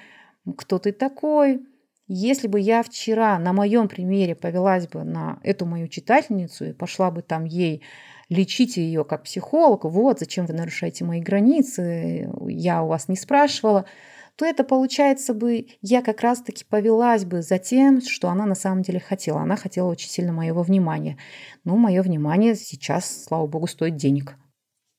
кто 0.56 0.78
ты 0.78 0.92
такой. 0.92 1.60
Если 2.08 2.48
бы 2.48 2.58
я 2.58 2.82
вчера 2.82 3.38
на 3.38 3.52
моем 3.52 3.86
примере 3.86 4.34
повелась 4.34 4.88
бы 4.88 5.04
на 5.04 5.38
эту 5.42 5.66
мою 5.66 5.88
читательницу 5.88 6.64
и 6.64 6.72
пошла 6.72 7.10
бы 7.10 7.22
там 7.22 7.44
ей 7.44 7.82
лечить 8.30 8.78
ее 8.78 9.04
как 9.04 9.24
психолог, 9.24 9.84
вот 9.84 10.20
зачем 10.20 10.46
вы 10.46 10.54
нарушаете 10.54 11.04
мои 11.04 11.20
границы, 11.20 12.30
я 12.48 12.82
у 12.82 12.88
вас 12.88 13.08
не 13.08 13.16
спрашивала, 13.16 13.84
то 14.40 14.46
это 14.46 14.64
получается 14.64 15.34
бы, 15.34 15.66
я 15.82 16.00
как 16.00 16.22
раз-таки 16.22 16.64
повелась 16.64 17.26
бы 17.26 17.42
за 17.42 17.58
тем, 17.58 18.00
что 18.00 18.30
она 18.30 18.46
на 18.46 18.54
самом 18.54 18.80
деле 18.80 18.98
хотела. 18.98 19.42
Она 19.42 19.56
хотела 19.56 19.86
очень 19.86 20.08
сильно 20.08 20.32
моего 20.32 20.62
внимания. 20.62 21.18
Но 21.64 21.76
мое 21.76 22.02
внимание 22.02 22.54
сейчас, 22.54 23.24
слава 23.24 23.46
богу, 23.46 23.66
стоит 23.66 23.96
денег. 23.96 24.36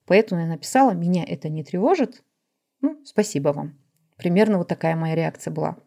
Поэтому 0.06 0.42
я 0.42 0.48
написала, 0.48 0.92
меня 0.92 1.24
это 1.28 1.50
не 1.50 1.64
тревожит. 1.64 2.24
Ну, 2.82 3.02
спасибо 3.04 3.50
вам. 3.50 3.80
Примерно 4.16 4.60
вот 4.60 4.68
такая 4.68 4.96
моя 4.96 5.16
реакция 5.16 5.52
была 5.52 5.78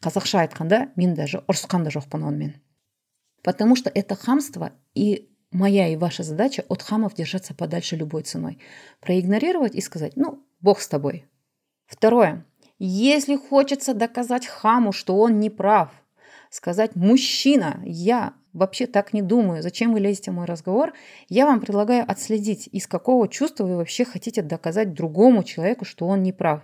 қазақша 0.00 0.40
айтқанда 0.40 0.92
мен 0.96 1.12
даже 1.14 1.44
ұрысқан 1.46 1.84
да 1.84 1.90
жоқпын 1.90 2.54
потому 3.42 3.76
что 3.76 3.90
это 3.94 4.14
хамство 4.14 4.72
и 4.94 5.28
моя 5.50 5.88
и 5.88 5.96
ваша 5.96 6.22
задача 6.22 6.64
от 6.70 6.82
хамов 6.82 7.14
держаться 7.14 7.54
подальше 7.54 7.96
любой 7.96 8.22
ценой 8.22 8.58
проигнорировать 9.00 9.74
и 9.74 9.82
сказать 9.82 10.16
ну 10.16 10.42
бог 10.60 10.80
с 10.80 10.88
тобой 10.88 11.26
второе 11.86 12.46
если 12.86 13.36
хочется 13.36 13.94
доказать 13.94 14.46
хаму 14.46 14.92
что 14.92 15.16
он 15.16 15.38
не 15.40 15.50
прав 15.50 15.90
сказать 16.50 16.94
мужчина 16.96 17.80
я 17.84 18.34
вообще 18.54 18.86
так 18.86 19.12
не 19.12 19.20
думаю, 19.20 19.62
зачем 19.62 19.92
вы 19.92 20.00
лезете 20.00 20.30
в 20.30 20.34
мой 20.34 20.46
разговор, 20.46 20.94
я 21.28 21.44
вам 21.44 21.60
предлагаю 21.60 22.08
отследить, 22.08 22.68
из 22.70 22.86
какого 22.86 23.28
чувства 23.28 23.64
вы 23.64 23.76
вообще 23.76 24.04
хотите 24.04 24.42
доказать 24.42 24.94
другому 24.94 25.42
человеку, 25.42 25.84
что 25.84 26.06
он 26.06 26.22
не 26.22 26.32
прав 26.32 26.62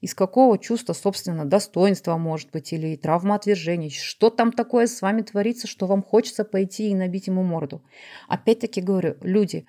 из 0.00 0.14
какого 0.14 0.58
чувства, 0.58 0.94
собственно, 0.94 1.44
достоинства, 1.44 2.16
может 2.16 2.50
быть, 2.50 2.72
или 2.72 2.96
травмоотвержения, 2.96 3.90
что 3.90 4.30
там 4.30 4.52
такое 4.52 4.86
с 4.86 5.02
вами 5.02 5.22
творится, 5.22 5.66
что 5.66 5.86
вам 5.86 6.02
хочется 6.02 6.44
пойти 6.44 6.88
и 6.88 6.94
набить 6.94 7.26
ему 7.26 7.42
морду. 7.42 7.82
Опять-таки 8.26 8.80
говорю, 8.80 9.16
люди, 9.20 9.66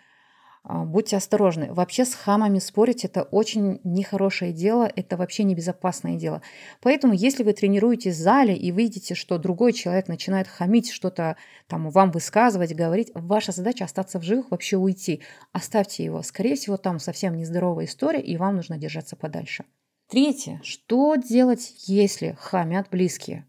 будьте 0.63 1.17
осторожны. 1.17 1.73
Вообще 1.73 2.05
с 2.05 2.13
хамами 2.13 2.59
спорить 2.59 3.03
это 3.03 3.23
очень 3.23 3.79
нехорошее 3.83 4.53
дело, 4.53 4.91
это 4.95 5.17
вообще 5.17 5.43
небезопасное 5.43 6.15
дело. 6.15 6.41
Поэтому, 6.81 7.13
если 7.13 7.43
вы 7.43 7.53
тренируетесь 7.53 8.15
в 8.15 8.19
зале 8.19 8.55
и 8.55 8.71
видите, 8.71 9.15
что 9.15 9.37
другой 9.37 9.73
человек 9.73 10.07
начинает 10.07 10.47
хамить, 10.47 10.91
что-то 10.91 11.35
там 11.67 11.89
вам 11.89 12.11
высказывать, 12.11 12.75
говорить, 12.75 13.11
ваша 13.13 13.51
задача 13.51 13.85
остаться 13.85 14.19
в 14.19 14.23
живых, 14.23 14.51
вообще 14.51 14.77
уйти. 14.77 15.21
Оставьте 15.51 16.03
его. 16.03 16.21
Скорее 16.21 16.55
всего, 16.55 16.77
там 16.77 16.99
совсем 16.99 17.35
нездоровая 17.35 17.85
история, 17.85 18.21
и 18.21 18.37
вам 18.37 18.55
нужно 18.55 18.77
держаться 18.77 19.15
подальше. 19.15 19.65
Третье. 20.09 20.59
Что 20.63 21.15
делать, 21.15 21.73
если 21.87 22.35
хамят 22.39 22.87
близкие? 22.91 23.47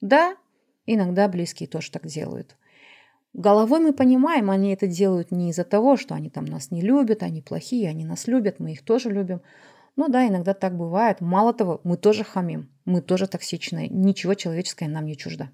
Да, 0.00 0.36
иногда 0.86 1.28
близкие 1.28 1.68
тоже 1.68 1.90
так 1.90 2.06
делают. 2.06 2.56
Головой 3.34 3.80
мы 3.80 3.92
понимаем, 3.92 4.48
они 4.48 4.72
это 4.72 4.86
делают 4.86 5.32
не 5.32 5.50
из-за 5.50 5.64
того, 5.64 5.96
что 5.96 6.14
они 6.14 6.30
там 6.30 6.44
нас 6.44 6.70
не 6.70 6.80
любят, 6.80 7.24
они 7.24 7.42
плохие, 7.42 7.88
они 7.88 8.04
нас 8.04 8.28
любят, 8.28 8.60
мы 8.60 8.72
их 8.72 8.84
тоже 8.84 9.10
любим. 9.10 9.40
Ну 9.96 10.08
да, 10.08 10.26
иногда 10.26 10.54
так 10.54 10.76
бывает. 10.76 11.20
Мало 11.20 11.52
того, 11.52 11.80
мы 11.82 11.96
тоже 11.96 12.22
хамим, 12.22 12.70
мы 12.84 13.00
тоже 13.00 13.26
токсичные. 13.26 13.88
Ничего 13.88 14.34
человеческое 14.34 14.88
нам 14.88 15.06
не 15.06 15.16
чуждо. 15.16 15.50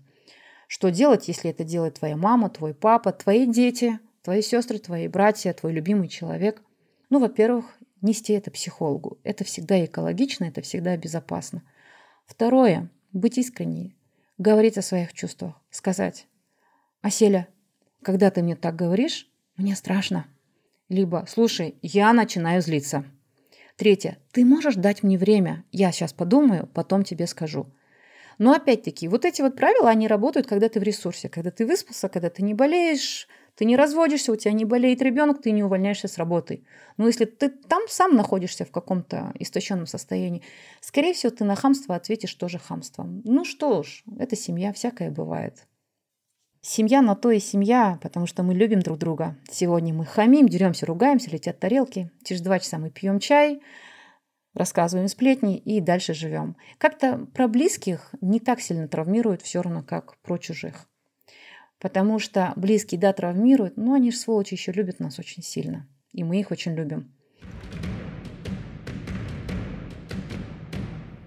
Что 0.66 0.90
делать, 0.90 1.26
если 1.28 1.50
это 1.50 1.64
делает 1.64 1.94
твоя 1.98 2.18
мама, 2.18 2.50
твой 2.50 2.74
папа, 2.74 3.12
твои 3.12 3.46
дети, 3.46 3.98
твои 4.22 4.42
сестры, 4.42 4.78
твои 4.78 5.08
братья, 5.08 5.52
твой 5.54 5.72
любимый 5.72 6.08
человек? 6.08 6.62
Ну, 7.08 7.18
во-первых, 7.18 7.64
нести 8.02 8.34
это 8.34 8.50
психологу. 8.50 9.18
Это 9.24 9.44
всегда 9.44 9.82
экологично, 9.82 10.44
это 10.44 10.60
всегда 10.60 10.96
безопасно. 10.98 11.62
Второе. 12.26 12.90
Быть 13.12 13.38
искренней. 13.38 13.96
Говорить 14.36 14.78
о 14.78 14.82
своих 14.82 15.12
чувствах. 15.14 15.54
Сказать. 15.70 16.26
Аселя, 17.02 17.48
когда 18.02 18.30
ты 18.30 18.42
мне 18.42 18.56
так 18.56 18.76
говоришь, 18.76 19.28
мне 19.56 19.74
страшно. 19.76 20.26
Либо, 20.88 21.24
слушай, 21.28 21.76
я 21.82 22.12
начинаю 22.12 22.62
злиться. 22.62 23.04
Третье. 23.76 24.18
Ты 24.32 24.44
можешь 24.44 24.74
дать 24.74 25.02
мне 25.02 25.16
время. 25.16 25.64
Я 25.72 25.92
сейчас 25.92 26.12
подумаю, 26.12 26.68
потом 26.74 27.04
тебе 27.04 27.26
скажу. 27.26 27.66
Но 28.38 28.52
опять-таки, 28.52 29.06
вот 29.06 29.24
эти 29.24 29.42
вот 29.42 29.56
правила, 29.56 29.90
они 29.90 30.08
работают, 30.08 30.46
когда 30.46 30.68
ты 30.68 30.80
в 30.80 30.82
ресурсе, 30.82 31.28
когда 31.28 31.50
ты 31.50 31.66
выспался, 31.66 32.08
когда 32.08 32.30
ты 32.30 32.42
не 32.42 32.54
болеешь, 32.54 33.28
ты 33.54 33.66
не 33.66 33.76
разводишься, 33.76 34.32
у 34.32 34.36
тебя 34.36 34.52
не 34.52 34.64
болеет 34.64 35.02
ребенок, 35.02 35.42
ты 35.42 35.50
не 35.50 35.62
увольняешься 35.62 36.08
с 36.08 36.16
работы. 36.16 36.64
Но 36.96 37.06
если 37.06 37.26
ты 37.26 37.50
там 37.50 37.82
сам 37.88 38.16
находишься 38.16 38.64
в 38.64 38.70
каком-то 38.70 39.32
истощенном 39.38 39.86
состоянии, 39.86 40.42
скорее 40.80 41.12
всего, 41.12 41.30
ты 41.30 41.44
на 41.44 41.54
хамство 41.54 41.94
ответишь 41.94 42.34
тоже 42.34 42.58
хамством. 42.58 43.20
Ну 43.24 43.44
что 43.44 43.82
ж, 43.82 44.02
это 44.18 44.36
семья, 44.36 44.72
всякое 44.72 45.10
бывает. 45.10 45.66
Семья 46.62 47.00
на 47.00 47.14
то 47.14 47.30
и 47.30 47.40
семья, 47.40 47.98
потому 48.02 48.26
что 48.26 48.42
мы 48.42 48.52
любим 48.52 48.80
друг 48.80 48.98
друга. 48.98 49.34
Сегодня 49.50 49.94
мы 49.94 50.04
хамим, 50.04 50.46
деремся, 50.46 50.84
ругаемся, 50.84 51.30
летят 51.30 51.58
тарелки. 51.58 52.10
Через 52.22 52.42
два 52.42 52.58
часа 52.58 52.76
мы 52.76 52.90
пьем 52.90 53.18
чай, 53.18 53.62
рассказываем 54.52 55.08
сплетни 55.08 55.56
и 55.56 55.80
дальше 55.80 56.12
живем. 56.12 56.56
Как-то 56.76 57.26
про 57.32 57.48
близких 57.48 58.14
не 58.20 58.40
так 58.40 58.60
сильно 58.60 58.88
травмируют 58.88 59.40
все 59.40 59.62
равно, 59.62 59.82
как 59.82 60.18
про 60.18 60.36
чужих. 60.36 60.86
Потому 61.78 62.18
что 62.18 62.52
близкие, 62.56 63.00
да, 63.00 63.14
травмируют, 63.14 63.78
но 63.78 63.94
они 63.94 64.10
же, 64.10 64.18
сволочи, 64.18 64.52
еще 64.52 64.72
любят 64.72 65.00
нас 65.00 65.18
очень 65.18 65.42
сильно. 65.42 65.88
И 66.12 66.24
мы 66.24 66.40
их 66.40 66.50
очень 66.50 66.74
любим. 66.74 67.16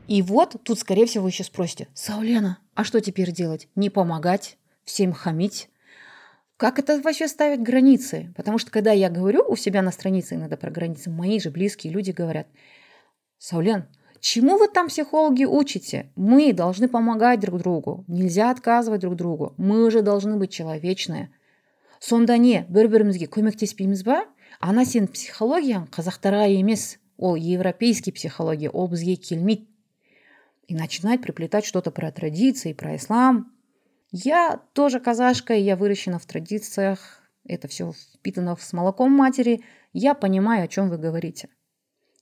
И 0.08 0.22
вот 0.22 0.58
тут, 0.64 0.78
скорее 0.78 1.08
всего, 1.08 1.28
еще 1.28 1.44
спросите, 1.44 1.88
Саулена, 1.96 2.60
а 2.76 2.84
что 2.84 3.02
теперь 3.02 3.32
делать? 3.32 3.68
Не 3.74 3.90
помогать? 3.90 4.60
Всем 4.85 5.13
хамить? 5.13 5.69
Как 6.57 6.79
это 6.79 7.01
вообще 7.01 7.29
ставить 7.29 7.63
границы? 7.63 8.33
Потому 8.37 8.59
что 8.59 8.71
когда 8.71 8.93
я 8.93 9.11
говорю 9.11 9.45
у 9.47 9.57
себя 9.57 9.83
на 9.83 9.93
странице 9.93 10.35
иногда 10.35 10.57
про 10.57 10.71
границы, 10.71 11.11
мои 11.11 11.39
же 11.41 11.51
близкие 11.51 11.93
люди 11.93 12.11
говорят, 12.11 12.47
Саулен, 13.39 13.87
Чему 14.21 14.59
вы 14.59 14.67
там, 14.67 14.89
психологи, 14.89 15.45
учите? 15.45 16.11
Мы 16.17 16.53
должны 16.53 16.89
помогать 16.89 17.39
друг 17.39 17.59
другу. 17.61 18.05
Нельзя 18.09 18.51
отказывать 18.51 19.01
друг 19.01 19.15
другу. 19.15 19.55
Мы 19.59 19.87
уже 19.87 20.03
должны 20.03 20.37
быть 20.37 20.51
человечные. 20.51 21.31
сонда 22.01 22.39
не 22.39 22.63
бір 22.71 22.89
бірімізге 22.93 23.27
көмектеспейміз 23.27 24.05
ба 24.07 24.23
ана 24.63 24.85
сенің 24.87 25.11
психологияң 25.15 25.89
қазақтарға 25.95 26.47
емес 26.55 26.99
ол 27.19 27.35
европейский 27.35 28.13
психология 28.15 28.71
ол 28.71 28.89
бізге 28.89 29.17
келмейді 29.17 29.67
и 30.69 30.75
начинать 30.75 31.23
приплетать 31.23 31.65
что-то 31.65 31.91
про 31.91 32.13
традиции 32.13 32.73
про 32.73 32.97
ислам 32.97 33.51
я 34.14 34.62
тоже 34.74 35.00
казашка 35.00 35.54
я 35.54 35.76
выращена 35.76 36.20
в 36.20 36.26
традициях 36.26 37.22
это 37.46 37.68
все 37.68 37.92
впитано 37.92 38.56
с 38.56 38.72
молоком 38.72 39.12
матери 39.12 39.64
я 39.92 40.14
понимаю 40.14 40.64
о 40.66 40.68
чем 40.68 40.90
вы 40.90 40.98
говорите 40.98 41.50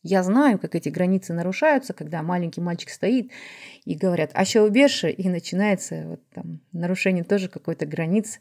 я 0.03 0.23
знаю, 0.23 0.57
как 0.57 0.73
эти 0.73 0.89
границы 0.89 1.31
нарушаются, 1.33 1.93
когда 1.93 2.23
маленький 2.23 2.59
мальчик 2.59 2.89
стоит 2.89 3.31
и 3.85 3.93
говорят 3.93 4.31
«а 4.33 4.45
что 4.45 4.63
убежишь?» 4.63 5.03
и 5.03 5.29
начинается 5.29 6.07
вот 6.07 6.21
там 6.33 6.61
нарушение 6.71 7.23
тоже 7.23 7.49
какой-то 7.49 7.85
границы. 7.85 8.39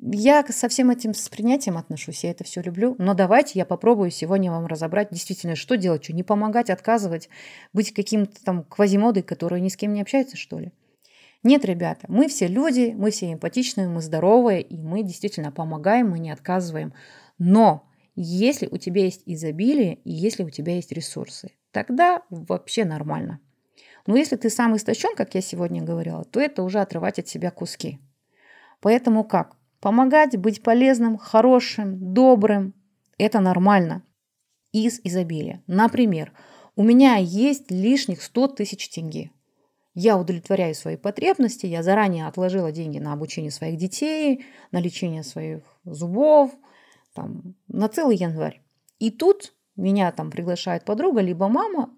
Я 0.00 0.46
со 0.48 0.68
всем 0.68 0.90
этим 0.90 1.12
с 1.12 1.28
принятием 1.28 1.76
отношусь, 1.76 2.24
я 2.24 2.30
это 2.30 2.44
все 2.44 2.62
люблю. 2.62 2.94
Но 2.98 3.12
давайте 3.12 3.58
я 3.58 3.66
попробую 3.66 4.10
сегодня 4.10 4.50
вам 4.50 4.66
разобрать 4.66 5.08
действительно, 5.10 5.56
что 5.56 5.76
делать, 5.76 6.04
что 6.04 6.14
не 6.14 6.22
помогать, 6.22 6.70
отказывать, 6.70 7.28
быть 7.74 7.92
каким-то 7.92 8.42
там 8.42 8.62
квазимодой, 8.62 9.22
который 9.22 9.60
ни 9.60 9.68
с 9.68 9.76
кем 9.76 9.92
не 9.92 10.00
общается, 10.00 10.36
что 10.36 10.58
ли. 10.58 10.72
Нет, 11.42 11.64
ребята, 11.64 12.06
мы 12.08 12.28
все 12.28 12.46
люди, 12.48 12.94
мы 12.96 13.10
все 13.10 13.32
эмпатичные, 13.32 13.88
мы 13.88 14.00
здоровые, 14.02 14.60
и 14.60 14.76
мы 14.76 15.02
действительно 15.02 15.52
помогаем, 15.52 16.10
мы 16.10 16.18
не 16.18 16.30
отказываем. 16.30 16.92
Но 17.38 17.88
если 18.16 18.66
у 18.66 18.76
тебя 18.78 19.04
есть 19.04 19.22
изобилие 19.26 19.94
и 19.94 20.10
если 20.10 20.42
у 20.42 20.50
тебя 20.50 20.74
есть 20.74 20.90
ресурсы. 20.90 21.52
Тогда 21.70 22.22
вообще 22.30 22.84
нормально. 22.84 23.40
Но 24.06 24.16
если 24.16 24.36
ты 24.36 24.50
сам 24.50 24.74
истощен, 24.74 25.14
как 25.14 25.34
я 25.34 25.40
сегодня 25.40 25.82
говорила, 25.82 26.24
то 26.24 26.40
это 26.40 26.62
уже 26.62 26.80
отрывать 26.80 27.18
от 27.20 27.28
себя 27.28 27.50
куски. 27.50 28.00
Поэтому 28.80 29.22
как? 29.22 29.56
Помогать, 29.80 30.36
быть 30.36 30.62
полезным, 30.62 31.16
хорошим, 31.16 32.12
добрым– 32.12 32.74
это 33.18 33.38
нормально. 33.38 34.02
Из 34.72 35.00
изобилия. 35.04 35.62
Например, 35.66 36.32
у 36.74 36.82
меня 36.82 37.16
есть 37.16 37.70
лишних 37.70 38.22
100 38.22 38.48
тысяч 38.48 38.88
тенге. 38.88 39.30
Я 40.00 40.16
удовлетворяю 40.16 40.76
свои 40.76 40.96
потребности, 40.96 41.66
я 41.66 41.82
заранее 41.82 42.28
отложила 42.28 42.70
деньги 42.70 43.00
на 43.00 43.12
обучение 43.12 43.50
своих 43.50 43.76
детей, 43.78 44.44
на 44.70 44.80
лечение 44.80 45.24
своих 45.24 45.64
зубов, 45.84 46.52
там, 47.14 47.56
на 47.66 47.88
целый 47.88 48.16
январь. 48.16 48.62
И 49.00 49.10
тут 49.10 49.54
меня 49.74 50.12
там 50.12 50.30
приглашает 50.30 50.84
подруга, 50.84 51.20
либо 51.20 51.48
мама, 51.48 51.92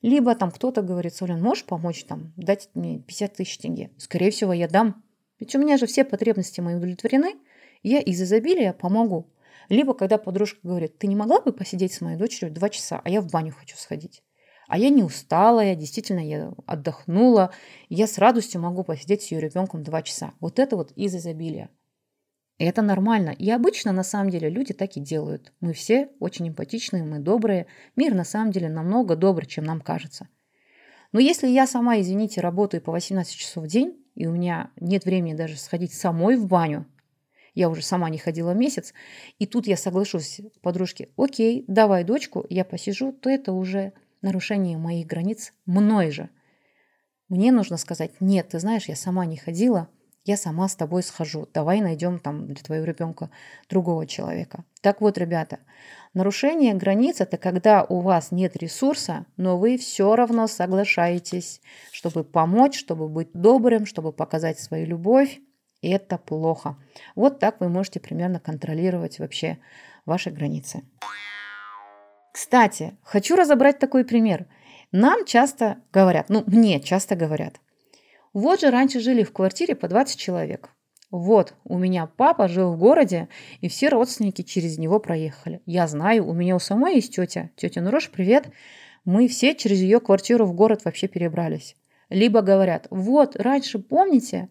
либо 0.00 0.36
там 0.36 0.52
кто-то 0.52 0.82
говорит, 0.82 1.12
Солен, 1.12 1.42
можешь 1.42 1.64
помочь 1.64 2.04
там, 2.04 2.32
дать 2.36 2.70
мне 2.74 3.00
50 3.00 3.34
тысяч 3.34 3.58
тенге? 3.58 3.90
Скорее 3.96 4.30
всего, 4.30 4.52
я 4.52 4.68
дам. 4.68 5.02
Ведь 5.40 5.52
у 5.56 5.58
меня 5.58 5.76
же 5.76 5.86
все 5.86 6.04
потребности 6.04 6.60
мои 6.60 6.76
удовлетворены, 6.76 7.34
я 7.82 7.98
из 7.98 8.22
изобилия 8.22 8.72
помогу. 8.72 9.28
Либо 9.68 9.94
когда 9.94 10.18
подружка 10.18 10.60
говорит, 10.62 10.98
ты 10.98 11.08
не 11.08 11.16
могла 11.16 11.40
бы 11.40 11.52
посидеть 11.52 11.94
с 11.94 12.00
моей 12.00 12.16
дочерью 12.16 12.54
два 12.54 12.68
часа, 12.68 13.00
а 13.02 13.10
я 13.10 13.20
в 13.20 13.28
баню 13.28 13.52
хочу 13.58 13.76
сходить. 13.76 14.22
А 14.70 14.78
я 14.78 14.88
не 14.88 15.02
устала, 15.02 15.64
я 15.64 15.74
действительно 15.74 16.20
я 16.20 16.52
отдохнула, 16.64 17.52
я 17.88 18.06
с 18.06 18.18
радостью 18.18 18.60
могу 18.60 18.84
посидеть 18.84 19.22
с 19.22 19.32
ее 19.32 19.40
ребенком 19.40 19.82
два 19.82 20.00
часа. 20.02 20.32
Вот 20.38 20.60
это 20.60 20.76
вот 20.76 20.92
из 20.92 21.12
изобилия. 21.12 21.70
И 22.58 22.64
это 22.64 22.80
нормально. 22.80 23.30
И 23.30 23.50
обычно, 23.50 23.90
на 23.90 24.04
самом 24.04 24.30
деле, 24.30 24.48
люди 24.48 24.72
так 24.72 24.96
и 24.96 25.00
делают. 25.00 25.52
Мы 25.58 25.72
все 25.72 26.10
очень 26.20 26.50
эмпатичные, 26.50 27.02
мы 27.02 27.18
добрые. 27.18 27.66
Мир, 27.96 28.14
на 28.14 28.22
самом 28.22 28.52
деле, 28.52 28.68
намного 28.68 29.16
добрее, 29.16 29.48
чем 29.48 29.64
нам 29.64 29.80
кажется. 29.80 30.28
Но 31.10 31.18
если 31.18 31.48
я 31.48 31.66
сама, 31.66 31.98
извините, 31.98 32.40
работаю 32.40 32.80
по 32.80 32.92
18 32.92 33.34
часов 33.34 33.64
в 33.64 33.66
день, 33.66 33.96
и 34.14 34.28
у 34.28 34.30
меня 34.30 34.70
нет 34.78 35.04
времени 35.04 35.34
даже 35.34 35.56
сходить 35.56 35.94
самой 35.94 36.36
в 36.36 36.46
баню, 36.46 36.86
я 37.54 37.70
уже 37.70 37.82
сама 37.82 38.08
не 38.08 38.18
ходила 38.18 38.52
месяц, 38.52 38.94
и 39.40 39.46
тут 39.46 39.66
я 39.66 39.76
соглашусь 39.76 40.40
подружке, 40.62 41.08
окей, 41.16 41.64
давай 41.66 42.04
дочку, 42.04 42.46
я 42.48 42.64
посижу, 42.64 43.10
то 43.10 43.28
это 43.28 43.52
уже 43.52 43.94
нарушение 44.22 44.78
моих 44.78 45.06
границ 45.06 45.52
мной 45.66 46.10
же. 46.10 46.30
Мне 47.28 47.52
нужно 47.52 47.76
сказать, 47.76 48.20
нет, 48.20 48.48
ты 48.48 48.58
знаешь, 48.58 48.86
я 48.86 48.96
сама 48.96 49.24
не 49.24 49.36
ходила, 49.36 49.88
я 50.24 50.36
сама 50.36 50.68
с 50.68 50.76
тобой 50.76 51.02
схожу. 51.02 51.48
Давай 51.54 51.80
найдем 51.80 52.18
там 52.18 52.46
для 52.46 52.62
твоего 52.62 52.84
ребенка 52.84 53.30
другого 53.68 54.06
человека. 54.06 54.64
Так 54.82 55.00
вот, 55.00 55.16
ребята, 55.16 55.60
нарушение 56.12 56.74
границ– 56.74 57.20
это 57.22 57.38
когда 57.38 57.84
у 57.84 58.00
вас 58.00 58.30
нет 58.30 58.56
ресурса, 58.56 59.26
но 59.36 59.58
вы 59.58 59.78
все 59.78 60.14
равно 60.14 60.46
соглашаетесь, 60.46 61.60
чтобы 61.92 62.24
помочь, 62.24 62.78
чтобы 62.78 63.08
быть 63.08 63.30
добрым, 63.32 63.86
чтобы 63.86 64.12
показать 64.12 64.58
свою 64.58 64.86
любовь. 64.86 65.40
Это 65.82 66.18
плохо. 66.18 66.76
Вот 67.14 67.38
так 67.38 67.60
вы 67.60 67.70
можете 67.70 68.00
примерно 68.00 68.38
контролировать 68.38 69.18
вообще 69.18 69.58
ваши 70.04 70.30
границы. 70.30 70.82
Кстати, 72.32 72.96
хочу 73.02 73.36
разобрать 73.36 73.78
такой 73.78 74.04
пример. 74.04 74.46
Нам 74.92 75.24
часто 75.24 75.78
говорят, 75.92 76.28
ну 76.28 76.44
мне 76.46 76.80
часто 76.80 77.16
говорят– 77.16 77.60
вот 78.32 78.60
же 78.60 78.70
раньше 78.70 79.00
жили 79.00 79.24
в 79.24 79.32
квартире 79.32 79.74
по 79.74 79.88
20 79.88 80.16
человек. 80.16 80.70
Вот, 81.10 81.54
у 81.64 81.76
меня 81.76 82.06
папа 82.06 82.46
жил 82.46 82.72
в 82.72 82.78
городе, 82.78 83.28
и 83.60 83.68
все 83.68 83.88
родственники 83.88 84.42
через 84.42 84.78
него 84.78 85.00
проехали. 85.00 85.60
Я 85.66 85.88
знаю, 85.88 86.28
у 86.28 86.32
меня 86.32 86.54
у 86.54 86.60
самой 86.60 86.94
есть 86.94 87.16
тетя. 87.16 87.50
Тетя 87.56 87.80
Нурош, 87.80 88.08
привет. 88.10 88.48
Мы 89.04 89.26
все 89.26 89.56
через 89.56 89.80
ее 89.80 89.98
квартиру 89.98 90.46
в 90.46 90.54
город 90.54 90.84
вообще 90.84 91.08
перебрались. 91.08 91.74
Либо 92.08 92.42
говорят, 92.42 92.86
вот, 92.90 93.34
раньше, 93.34 93.80
помните, 93.80 94.48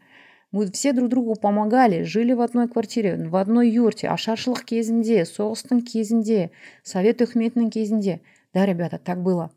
мы 0.52 0.70
все 0.70 0.92
друг 0.92 1.08
другу 1.08 1.34
помогали, 1.34 2.02
жили 2.02 2.32
в 2.32 2.40
одной 2.40 2.68
квартире, 2.68 3.16
в 3.28 3.36
одной 3.36 3.70
юрте, 3.70 4.08
а 4.08 4.16
шашлык 4.16 4.64
кезінде, 4.64 5.24
соғыстың 5.24 5.82
кезінде, 5.82 6.50
совет 6.82 7.20
үкіметінің 7.20 7.70
кезінде. 7.70 8.20
Да, 8.54 8.66
ребята, 8.66 8.98
так 8.98 9.22
было. 9.22 9.50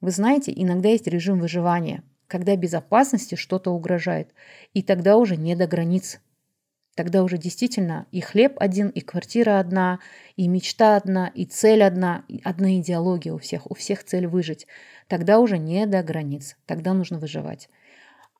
Вы 0.00 0.10
знаете, 0.10 0.52
иногда 0.56 0.88
есть 0.88 1.06
режим 1.06 1.40
выживания – 1.40 2.10
когда 2.30 2.56
безопасности 2.56 3.34
что-то 3.34 3.72
угрожает. 3.72 4.32
И 4.72 4.82
тогда 4.82 5.16
уже 5.16 5.36
не 5.36 5.56
до 5.56 5.66
границ. 5.66 6.20
Тогда 6.94 7.22
уже 7.22 7.38
действительно 7.38 8.06
и 8.12 8.20
хлеб 8.20 8.54
один, 8.58 8.88
и 8.88 9.00
квартира 9.00 9.58
одна, 9.58 9.98
и 10.36 10.48
мечта 10.48 10.96
одна, 10.96 11.28
и 11.28 11.44
цель 11.44 11.82
одна, 11.82 12.24
и 12.28 12.40
одна 12.44 12.78
идеология 12.78 13.32
у 13.32 13.38
всех. 13.38 13.70
У 13.70 13.74
всех 13.74 14.04
цель 14.04 14.26
выжить. 14.26 14.66
Тогда 15.08 15.40
уже 15.40 15.58
не 15.58 15.86
до 15.86 16.02
границ. 16.02 16.56
Тогда 16.66 16.94
нужно 16.94 17.18
выживать. 17.18 17.68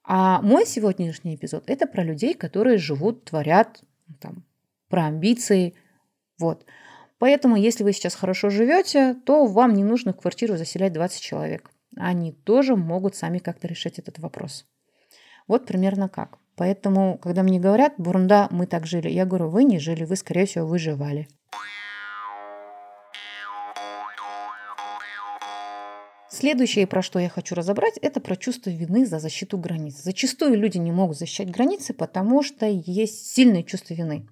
А 0.07 0.41
мой 0.41 0.65
сегодняшний 0.65 1.35
эпизод– 1.35 1.63
это 1.67 1.87
про 1.87 2.03
людей, 2.03 2.33
которые 2.33 2.77
живут, 2.77 3.25
творят, 3.25 3.81
там, 4.21 4.43
про 4.87 5.05
амбиции. 5.05 5.73
Вот. 6.39 6.65
Поэтому, 7.17 7.55
если 7.55 7.83
вы 7.83 7.93
сейчас 7.93 8.13
хорошо 8.15 8.49
живете, 8.49 9.15
то 9.25 9.45
вам 9.45 9.73
не 9.73 9.83
нужно 9.83 10.13
квартиру 10.13 10.57
заселять 10.57 10.93
20 10.93 11.21
человек 11.21 11.71
они 11.97 12.31
тоже 12.31 12.75
могут 12.75 13.15
сами 13.15 13.39
как-то 13.39 13.67
решить 13.67 13.99
этот 13.99 14.19
вопрос. 14.19 14.65
Вот 15.47 15.65
примерно 15.65 16.09
как. 16.09 16.37
Поэтому, 16.55 17.17
когда 17.17 17.43
мне 17.43 17.59
говорят, 17.59 17.93
бурунда, 17.97 18.47
мы 18.49 18.65
так 18.65 18.85
жили, 18.85 19.09
я 19.09 19.25
говорю, 19.25 19.49
вы 19.49 19.63
не 19.63 19.77
жили, 19.77 20.05
вы, 20.05 20.15
скорее 20.15 20.45
всего, 20.45 20.65
выживали. 20.65 21.27
Следующее, 26.37 26.85
про 26.85 27.01
что 27.01 27.17
я 27.17 27.29
хочу 27.29 27.55
разобрать, 27.55 27.97
это 28.01 28.19
про 28.19 28.35
чувство 28.35 28.69
вины 28.69 29.05
за 29.05 29.19
защиту 29.19 29.57
границ. 29.57 30.03
Зачастую 30.03 30.59
люди 30.59 30.77
не 30.77 30.91
могут 30.91 31.17
защищать 31.17 31.49
границы, 31.49 31.93
потому 31.93 32.43
что 32.43 32.65
есть 32.65 33.33
сильное 33.33 33.63
чувство 33.63 33.93
вины. 33.93 34.27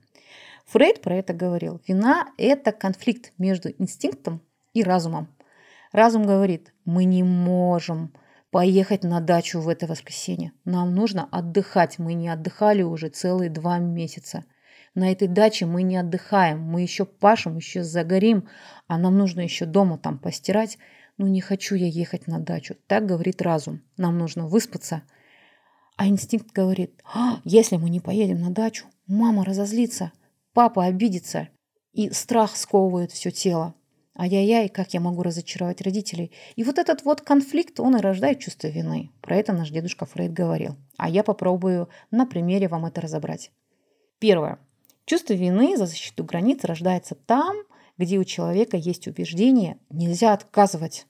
Фрейд 0.65 1.01
про 1.01 1.15
это 1.15 1.31
говорил. 1.31 1.79
Вина– 1.87 2.27
это 2.37 2.73
конфликт 2.73 3.31
между 3.37 3.69
инстинктом 3.69 4.41
и 4.73 4.83
разумом. 4.83 5.33
Разум 5.93 6.25
говорит, 6.25 6.73
мы 6.83 7.05
не 7.05 7.23
можем 7.23 8.11
поехать 8.51 9.05
на 9.05 9.21
дачу 9.21 9.61
в 9.61 9.69
это 9.69 9.87
воскресенье. 9.87 10.51
Нам 10.65 10.93
нужно 10.93 11.29
отдыхать. 11.31 11.99
Мы 11.99 12.15
не 12.15 12.27
отдыхали 12.27 12.81
уже 12.81 13.07
целые 13.07 13.49
два 13.49 13.77
месяца. 13.77 14.43
На 14.93 15.09
этой 15.09 15.29
даче 15.29 15.65
мы 15.65 15.83
не 15.83 15.95
отдыхаем. 15.95 16.59
Мы 16.59 16.81
еще 16.81 17.05
пашем, 17.05 17.55
еще 17.55 17.81
загорим, 17.81 18.49
а 18.87 18.97
нам 18.97 19.17
нужно 19.17 19.39
еще 19.39 19.65
дома 19.65 19.97
там 19.97 20.19
постирать. 20.19 20.77
Ну 21.17 21.28
не 21.28 21.41
хочу 21.41 21.76
я 21.76 21.88
ехать 21.88 22.28
на 22.28 22.39
дачу. 22.39 22.76
Так 22.88 23.06
говорит 23.06 23.41
разум. 23.41 23.82
Нам 23.97 24.17
нужно 24.17 24.47
выспаться. 24.47 25.04
А 25.95 26.08
инстинкт 26.08 26.52
говорит, 26.52 27.02
а, 27.04 27.39
если 27.43 27.78
мы 27.78 27.89
не 27.89 27.99
поедем 27.99 28.41
на 28.41 28.49
дачу, 28.49 28.88
мама 29.06 29.45
разозлится, 29.45 30.12
папа 30.54 30.86
обидится. 30.86 31.49
И 31.91 32.10
страх 32.10 32.56
сковывает 32.56 33.12
все 33.12 33.30
тело. 33.30 33.76
Ай-яй-яй, 34.15 34.69
как 34.69 34.93
я 34.93 34.99
могу 34.99 35.23
разочаровать 35.23 35.82
родителей? 35.82 36.32
И 36.56 36.63
вот 36.63 36.78
этот 36.78 37.04
вот 37.04 37.21
конфликт, 37.21 37.80
он 37.80 37.95
и 37.95 38.02
рождает 38.02 38.39
чувство 38.39 38.67
вины. 38.67 39.12
Про 39.21 39.38
это 39.38 39.54
наш 39.54 39.69
дедушка 39.69 40.06
Фрейд 40.06 40.34
говорил. 40.34 40.76
А 40.97 41.10
я 41.10 41.23
попробую 41.23 41.89
на 42.12 42.28
примере 42.28 42.67
вам 42.67 42.86
это 42.86 43.02
разобрать. 43.02 43.52
Первое. 44.19 44.60
Чувство 45.06 45.34
вины 45.34 45.78
за 45.78 45.86
защиту 45.86 46.23
границ 46.23 46.63
рождается 46.63 47.15
там, 47.15 47.58
где 47.97 48.17
у 48.17 48.23
человека 48.23 48.77
есть 48.77 49.08
убеждение 49.08 49.77
«нельзя 49.89 50.34
отказывать». 50.34 51.08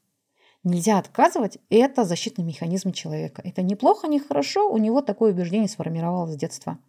Нельзя 0.63 0.97
отказывать– 0.97 1.57
это 1.69 2.05
защитный 2.05 2.45
механизм 2.45 2.93
человека. 2.93 3.41
Это 3.43 3.61
неплохо, 3.61 4.07
не 4.07 4.19
хорошо, 4.19 4.71
у 4.71 4.77
него 4.77 5.01
такое 5.01 5.33
убеждение 5.33 5.67
сформировалось 5.67 6.33
с 6.33 6.37
детства. 6.37 6.79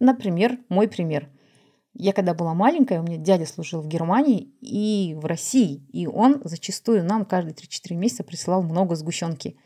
Например, 0.00 0.58
мой 0.68 0.88
пример– 0.88 1.28
я 1.96 2.12
когда 2.12 2.34
была 2.34 2.54
маленькая, 2.54 3.00
у 3.00 3.04
меня 3.04 3.18
дядя 3.18 3.46
служил 3.46 3.80
в 3.80 3.86
Германии 3.86 4.52
и 4.60 5.14
в 5.14 5.26
России, 5.26 5.86
и 5.92 6.08
он 6.08 6.40
зачастую 6.42 7.04
нам 7.04 7.24
каждые 7.24 7.54
3-4 7.54 7.94
месяца 7.94 8.24
присылал 8.24 8.64
много 8.64 8.96
сгущенки. 8.96 9.56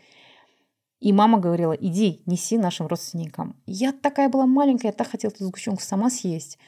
И 1.01 1.13
мама 1.13 1.39
говорила, 1.39 1.73
иди, 1.73 2.23
неси 2.27 2.59
нашим 2.59 2.87
родственникам. 2.87 3.57
Я 3.67 3.93
такая 3.93 4.29
была 4.29 4.47
маленькая, 4.47 4.89
я 4.89 4.93
так 4.93 5.09
хотела 5.09 5.31
эту 5.31 5.45
сгущенку 5.45 5.81
сама 5.81 6.11
съесть. 6.11 6.59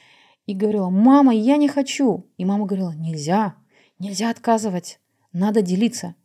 И 0.45 0.53
говорила, 0.53 0.89
мама, 0.89 1.33
я 1.33 1.57
не 1.57 1.67
хочу. 1.67 2.29
И 2.37 2.45
мама 2.45 2.65
говорила, 2.65 2.91
нельзя, 2.91 3.55
нельзя 3.99 4.29
отказывать, 4.29 4.99
надо 5.33 5.61
делиться. 5.61 6.15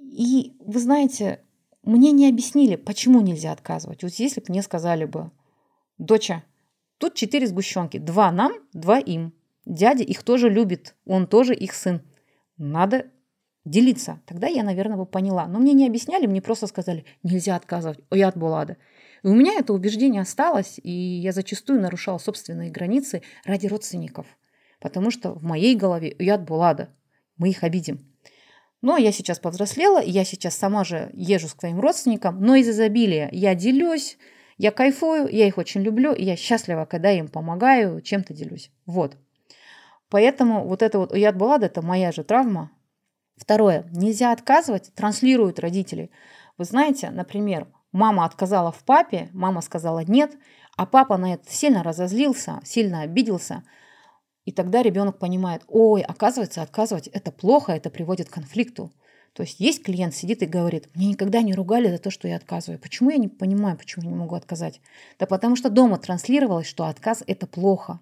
И 0.00 0.56
вы 0.60 0.80
знаете, 0.80 1.42
мне 1.82 2.12
не 2.12 2.28
объяснили, 2.28 2.76
почему 2.76 3.20
нельзя 3.20 3.52
отказывать. 3.52 4.02
Вот 4.02 4.12
если 4.12 4.40
бы 4.40 4.46
мне 4.48 4.62
сказали 4.62 5.04
бы, 5.04 5.30
доча, 5.98 6.44
Тут 7.00 7.14
четыре 7.14 7.46
сгущенки. 7.46 7.96
Два 7.96 8.30
нам, 8.30 8.52
два 8.74 8.98
им. 8.98 9.32
Дядя 9.64 10.04
их 10.04 10.22
тоже 10.22 10.50
любит. 10.50 10.94
Он 11.06 11.26
тоже 11.26 11.54
их 11.54 11.72
сын. 11.72 12.02
Надо 12.58 13.06
делиться. 13.64 14.20
Тогда 14.26 14.48
я, 14.48 14.62
наверное, 14.62 14.98
бы 14.98 15.06
поняла. 15.06 15.46
Но 15.46 15.58
мне 15.58 15.72
не 15.72 15.86
объясняли, 15.86 16.26
мне 16.26 16.42
просто 16.42 16.66
сказали, 16.66 17.06
нельзя 17.22 17.56
отказывать. 17.56 18.00
Ой, 18.10 18.22
от 18.22 18.36
Булада. 18.36 18.76
И 19.22 19.28
у 19.28 19.34
меня 19.34 19.54
это 19.58 19.72
убеждение 19.72 20.22
осталось, 20.22 20.80
и 20.82 20.90
я 20.90 21.32
зачастую 21.32 21.80
нарушала 21.80 22.18
собственные 22.18 22.70
границы 22.70 23.22
ради 23.44 23.66
родственников. 23.66 24.26
Потому 24.80 25.10
что 25.10 25.32
в 25.32 25.42
моей 25.42 25.76
голове 25.76 26.14
яд 26.18 26.44
булада. 26.44 26.88
Мы 27.36 27.50
их 27.50 27.64
обидим. 27.64 28.06
Но 28.82 28.96
я 28.96 29.12
сейчас 29.12 29.38
повзрослела, 29.38 30.02
я 30.02 30.24
сейчас 30.24 30.56
сама 30.56 30.84
же 30.84 31.10
езжу 31.12 31.48
к 31.48 31.60
своим 31.60 31.80
родственникам, 31.80 32.40
но 32.40 32.54
из 32.54 32.68
изобилия 32.68 33.28
я 33.30 33.54
делюсь, 33.54 34.16
я 34.56 34.70
кайфую, 34.70 35.28
я 35.28 35.46
их 35.46 35.58
очень 35.58 35.82
люблю, 35.82 36.12
и 36.12 36.24
я 36.24 36.36
счастлива, 36.36 36.86
когда 36.86 37.10
им 37.10 37.28
помогаю, 37.28 38.00
чем-то 38.00 38.32
делюсь. 38.32 38.70
Вот. 38.86 39.16
Поэтому 40.08 40.66
вот 40.66 40.82
это 40.82 40.98
вот 40.98 41.12
уят 41.12 41.36
булада, 41.36 41.66
это 41.66 41.82
моя 41.82 42.10
же 42.10 42.24
травма. 42.24 42.70
Второе. 43.36 43.86
Нельзя 43.92 44.32
отказывать, 44.32 44.92
транслируют 44.94 45.60
родители. 45.60 46.10
Вы 46.58 46.64
знаете, 46.64 47.10
например, 47.10 47.68
мама 47.92 48.24
отказала 48.24 48.72
в 48.72 48.82
папе, 48.84 49.30
мама 49.32 49.60
сказала 49.60 50.00
нет, 50.00 50.36
а 50.76 50.86
папа 50.86 51.16
на 51.16 51.34
это 51.34 51.50
сильно 51.50 51.82
разозлился, 51.82 52.60
сильно 52.64 53.02
обиделся– 53.02 53.64
и 54.50 54.52
тогда 54.52 54.82
ребенок 54.82 55.18
понимает, 55.18 55.62
ой, 55.68 56.02
оказывается, 56.02 56.62
отказывать 56.62 57.08
это 57.08 57.30
плохо, 57.30 57.72
это 57.72 57.90
приводит 57.90 58.28
к 58.28 58.34
конфликту. 58.34 58.92
То 59.32 59.44
есть 59.44 59.60
есть 59.60 59.84
клиент, 59.84 60.14
сидит 60.14 60.42
и 60.42 60.46
говорит, 60.46 60.88
мне 60.94 61.08
никогда 61.08 61.40
не 61.42 61.54
ругали 61.54 61.88
за 61.88 61.98
то, 61.98 62.10
что 62.10 62.26
я 62.26 62.36
отказываю. 62.36 62.80
Почему 62.80 63.10
я 63.10 63.16
не 63.16 63.28
понимаю, 63.28 63.76
почему 63.76 64.06
я 64.06 64.10
не 64.10 64.16
могу 64.16 64.34
отказать? 64.34 64.80
Да 65.18 65.26
потому 65.26 65.54
что 65.54 65.70
дома 65.70 65.98
транслировалось, 65.98 66.66
что 66.66 66.86
отказ– 66.86 67.22
это 67.26 67.46
плохо. 67.46 68.00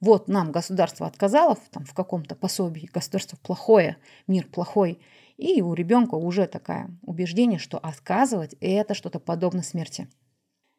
Вот 0.00 0.28
нам 0.28 0.52
государство 0.52 1.06
отказало 1.06 1.58
там, 1.70 1.84
в 1.84 1.92
каком-то 1.92 2.34
пособии, 2.34 2.88
государство 2.92 3.36
плохое, 3.42 3.98
мир 4.26 4.46
плохой. 4.46 4.98
И 5.36 5.60
у 5.60 5.74
ребенка 5.74 6.14
уже 6.14 6.46
такое 6.46 6.90
убеждение, 7.02 7.58
что 7.58 7.78
отказывать– 7.78 8.54
это 8.60 8.94
что-то 8.94 9.20
подобно 9.20 9.62
смерти. 9.62 10.08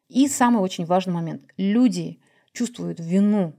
И 0.08 0.26
самый 0.26 0.62
очень 0.62 0.84
важный 0.84 1.12
момент. 1.12 1.42
Люди 1.56 2.20
чувствуют 2.52 2.98
вину 2.98 3.54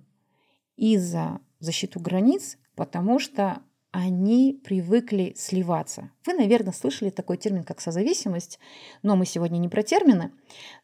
и 0.75 0.97
за 0.97 1.39
защиту 1.59 1.99
границ, 1.99 2.57
потому 2.75 3.19
что 3.19 3.62
они 3.91 4.59
привыкли 4.63 5.33
сливаться. 5.35 6.12
Вы, 6.25 6.33
наверное, 6.33 6.73
слышали 6.73 7.09
такой 7.09 7.38
термин, 7.38 7.63
как 7.63 7.81
созависимость, 7.81 8.59
но 9.01 9.15
мы 9.15 9.25
сегодня 9.25 9.57
не 9.57 9.67
про 9.67 9.83
термины. 9.83 10.31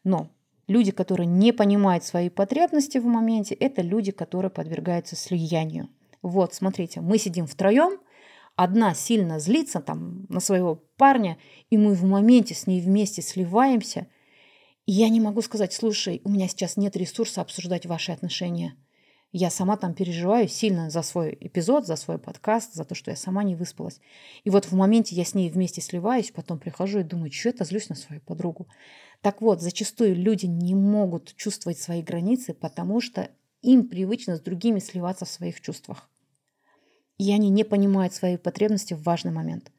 Но 0.02 0.30
люди, 0.66 0.90
которые 0.92 1.26
не 1.26 1.52
понимают 1.52 2.04
свои 2.04 2.28
потребности 2.30 2.98
в 2.98 3.06
моменте, 3.06 3.54
это 3.54 3.82
люди, 3.82 4.12
которые 4.12 4.50
подвергаются 4.50 5.14
слиянию. 5.14 5.88
Вот, 6.22 6.54
смотрите, 6.54 7.00
мы 7.00 7.18
сидим 7.18 7.46
втроем, 7.46 7.98
одна 8.56 8.94
сильно 8.94 9.38
злится 9.38 9.80
там 9.80 10.26
на 10.28 10.40
своего 10.40 10.76
парня, 10.96 11.38
и 11.70 11.78
мы 11.78 11.94
в 11.94 12.04
моменте 12.04 12.54
с 12.54 12.66
ней 12.66 12.80
вместе 12.80 13.22
сливаемся. 13.22 14.08
И 14.86 14.92
я 14.92 15.08
не 15.08 15.20
могу 15.20 15.42
сказать, 15.42 15.72
слушай, 15.72 16.20
у 16.24 16.30
меня 16.30 16.48
сейчас 16.48 16.76
нет 16.76 16.96
ресурса 16.96 17.40
обсуждать 17.40 17.86
ваши 17.86 18.12
отношения– 18.12 18.74
я 19.38 19.50
сама 19.50 19.76
там 19.76 19.92
переживаю 19.92 20.48
сильно 20.48 20.88
за 20.88 21.02
свой 21.02 21.36
эпизод, 21.38 21.86
за 21.86 21.96
свой 21.96 22.18
подкаст, 22.18 22.72
за 22.72 22.84
то, 22.84 22.94
что 22.94 23.10
я 23.10 23.16
сама 23.16 23.42
не 23.42 23.54
выспалась. 23.54 24.00
И 24.44 24.50
вот 24.50 24.64
в 24.64 24.72
моменте 24.72 25.14
я 25.14 25.26
с 25.26 25.34
ней 25.34 25.50
вместе 25.50 25.82
сливаюсь, 25.82 26.30
потом 26.30 26.58
прихожу 26.58 27.00
и 27.00 27.04
думаю, 27.04 27.30
что 27.30 27.50
это 27.50 27.64
злюсь 27.64 27.90
на 27.90 27.96
свою 27.96 28.22
подругу. 28.22 28.66
Так 29.20 29.42
вот, 29.42 29.60
зачастую 29.60 30.16
люди 30.16 30.46
не 30.46 30.74
могут 30.74 31.34
чувствовать 31.36 31.78
свои 31.78 32.00
границы, 32.02 32.54
потому 32.54 33.00
что 33.02 33.30
им 33.60 33.88
привычно 33.88 34.36
с 34.36 34.40
другими 34.40 34.78
сливаться 34.78 35.26
в 35.26 35.30
своих 35.30 35.60
чувствах. 35.60 36.08
И 37.18 37.32
они 37.32 37.48
не 37.50 37.64
понимают 37.64 38.12
свои 38.12 38.36
потребности 38.36 38.94
в 38.94 39.02
важный 39.02 39.32
момент. 39.32 39.70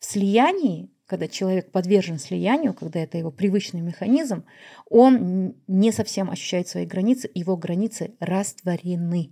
В 0.00 0.04
слиянии 0.04 0.90
когда 1.06 1.28
человек 1.28 1.70
подвержен 1.70 2.18
слиянию, 2.18 2.74
когда 2.74 3.00
это 3.00 3.16
его 3.16 3.30
привычный 3.30 3.80
механизм, 3.80 4.44
он 4.90 5.54
не 5.66 5.92
совсем 5.92 6.30
ощущает 6.30 6.68
свои 6.68 6.84
границы, 6.84 7.30
его 7.32 7.56
границы 7.56 8.14
растворены. 8.18 9.30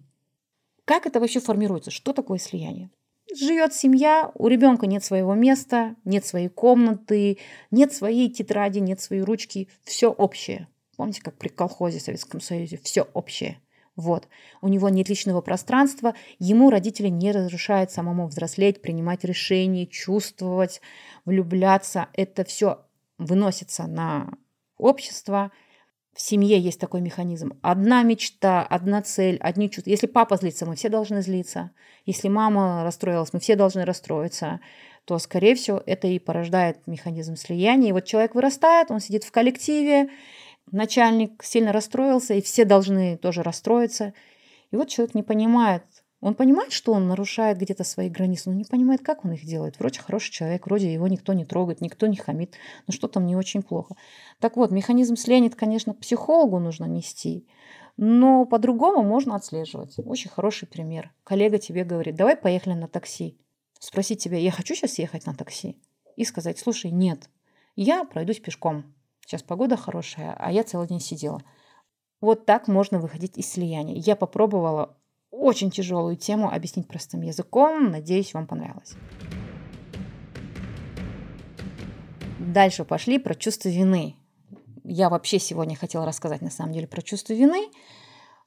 Как 0.84 1.06
это 1.06 1.18
вообще 1.18 1.40
формируется? 1.40 1.90
Что 1.90 2.12
такое 2.12 2.38
слияние? 2.38 2.90
Живет 3.34 3.74
семья, 3.74 4.30
у 4.34 4.46
ребенка 4.46 4.86
нет 4.86 5.02
своего 5.02 5.34
места, 5.34 5.96
нет 6.04 6.24
своей 6.24 6.48
комнаты, 6.48 7.38
нет 7.70 7.92
своей 7.92 8.30
тетради, 8.30 8.78
нет 8.78 9.00
своей 9.00 9.22
ручки, 9.22 9.68
все 9.82 10.12
общее. 10.12 10.68
Помните, 10.96 11.22
как 11.22 11.36
при 11.36 11.48
колхозе 11.48 11.98
в 11.98 12.02
Советском 12.02 12.40
Союзе, 12.40 12.78
все 12.82 13.02
общее. 13.02 13.58
Вот. 13.96 14.28
У 14.60 14.68
него 14.68 14.88
нет 14.88 15.08
личного 15.08 15.40
пространства, 15.40 16.14
ему 16.38 16.70
родители 16.70 17.08
не 17.08 17.30
разрешают 17.30 17.92
самому 17.92 18.26
взрослеть, 18.26 18.82
принимать 18.82 19.24
решения, 19.24 19.86
чувствовать, 19.86 20.80
влюбляться. 21.24 22.08
Это 22.12 22.44
все 22.44 22.84
выносится 23.18 23.86
на 23.86 24.32
общество. 24.76 25.52
В 26.12 26.20
семье 26.20 26.58
есть 26.58 26.80
такой 26.80 27.00
механизм. 27.00 27.58
Одна 27.62 28.02
мечта, 28.02 28.64
одна 28.64 29.02
цель, 29.02 29.36
одни 29.38 29.70
чувства. 29.70 29.90
Если 29.90 30.06
папа 30.06 30.36
злится, 30.36 30.66
мы 30.66 30.74
все 30.74 30.88
должны 30.88 31.22
злиться. 31.22 31.70
Если 32.04 32.28
мама 32.28 32.82
расстроилась, 32.84 33.32
мы 33.32 33.40
все 33.40 33.56
должны 33.56 33.84
расстроиться 33.84 34.60
то, 35.04 35.18
скорее 35.18 35.54
всего, 35.54 35.82
это 35.84 36.06
и 36.06 36.18
порождает 36.18 36.86
механизм 36.86 37.36
слияния. 37.36 37.90
И 37.90 37.92
вот 37.92 38.06
человек 38.06 38.34
вырастает, 38.34 38.90
он 38.90 39.00
сидит 39.00 39.24
в 39.24 39.30
коллективе, 39.30 40.08
начальник 40.70 41.42
сильно 41.44 41.72
расстроился, 41.72 42.34
и 42.34 42.42
все 42.42 42.64
должны 42.64 43.16
тоже 43.16 43.42
расстроиться. 43.42 44.14
И 44.70 44.76
вот 44.76 44.88
человек 44.88 45.14
не 45.14 45.22
понимает, 45.22 45.84
он 46.24 46.34
понимает, 46.34 46.72
что 46.72 46.92
он 46.92 47.06
нарушает 47.06 47.58
где-то 47.58 47.84
свои 47.84 48.08
границы, 48.08 48.48
но 48.48 48.56
не 48.56 48.64
понимает, 48.64 49.02
как 49.02 49.26
он 49.26 49.32
их 49.32 49.44
делает. 49.44 49.78
Вроде 49.78 50.00
хороший 50.00 50.32
человек, 50.32 50.64
вроде 50.64 50.90
его 50.90 51.06
никто 51.06 51.34
не 51.34 51.44
трогает, 51.44 51.82
никто 51.82 52.06
не 52.06 52.16
хамит, 52.16 52.54
но 52.86 52.94
что 52.94 53.08
там 53.08 53.26
не 53.26 53.36
очень 53.36 53.62
плохо. 53.62 53.94
Так 54.40 54.56
вот, 54.56 54.70
механизм 54.70 55.16
слияния, 55.16 55.50
конечно, 55.50 55.92
психологу 55.92 56.58
нужно 56.58 56.86
нести, 56.86 57.46
но 57.98 58.46
по-другому 58.46 59.02
можно 59.02 59.36
отслеживать. 59.36 59.96
Очень 59.98 60.30
хороший 60.30 60.66
пример. 60.66 61.12
Коллега 61.24 61.58
тебе 61.58 61.84
говорит, 61.84 62.14
давай 62.14 62.36
поехали 62.36 62.72
на 62.72 62.88
такси. 62.88 63.36
Спросить 63.78 64.22
тебя, 64.24 64.38
я 64.38 64.50
хочу 64.50 64.74
сейчас 64.74 64.98
ехать 64.98 65.26
на 65.26 65.34
такси? 65.34 65.76
И 66.16 66.24
сказать, 66.24 66.58
слушай, 66.58 66.90
нет, 66.90 67.28
я 67.76 68.04
пройдусь 68.04 68.40
пешком. 68.40 68.94
Сейчас 69.26 69.42
погода 69.42 69.76
хорошая, 69.78 70.36
а 70.38 70.52
я 70.52 70.64
целый 70.64 70.86
день 70.86 71.00
сидела. 71.00 71.40
Вот 72.20 72.44
так 72.44 72.68
можно 72.68 72.98
выходить 72.98 73.38
из 73.38 73.50
слияния. 73.50 73.96
Я 73.96 74.16
попробовала 74.16 74.98
очень 75.30 75.70
тяжелую 75.70 76.16
тему 76.16 76.52
объяснить 76.52 76.86
простым 76.86 77.22
языком. 77.22 77.90
Надеюсь, 77.90 78.34
вам 78.34 78.46
понравилось. 78.46 78.94
Дальше 82.38 82.84
пошли 82.84 83.18
про 83.18 83.34
чувство 83.34 83.70
вины. 83.70 84.16
Я 84.84 85.08
вообще 85.08 85.38
сегодня 85.38 85.74
хотела 85.74 86.04
рассказать 86.04 86.42
на 86.42 86.50
самом 86.50 86.74
деле 86.74 86.86
про 86.86 87.00
чувство 87.00 87.32
вины. 87.32 87.70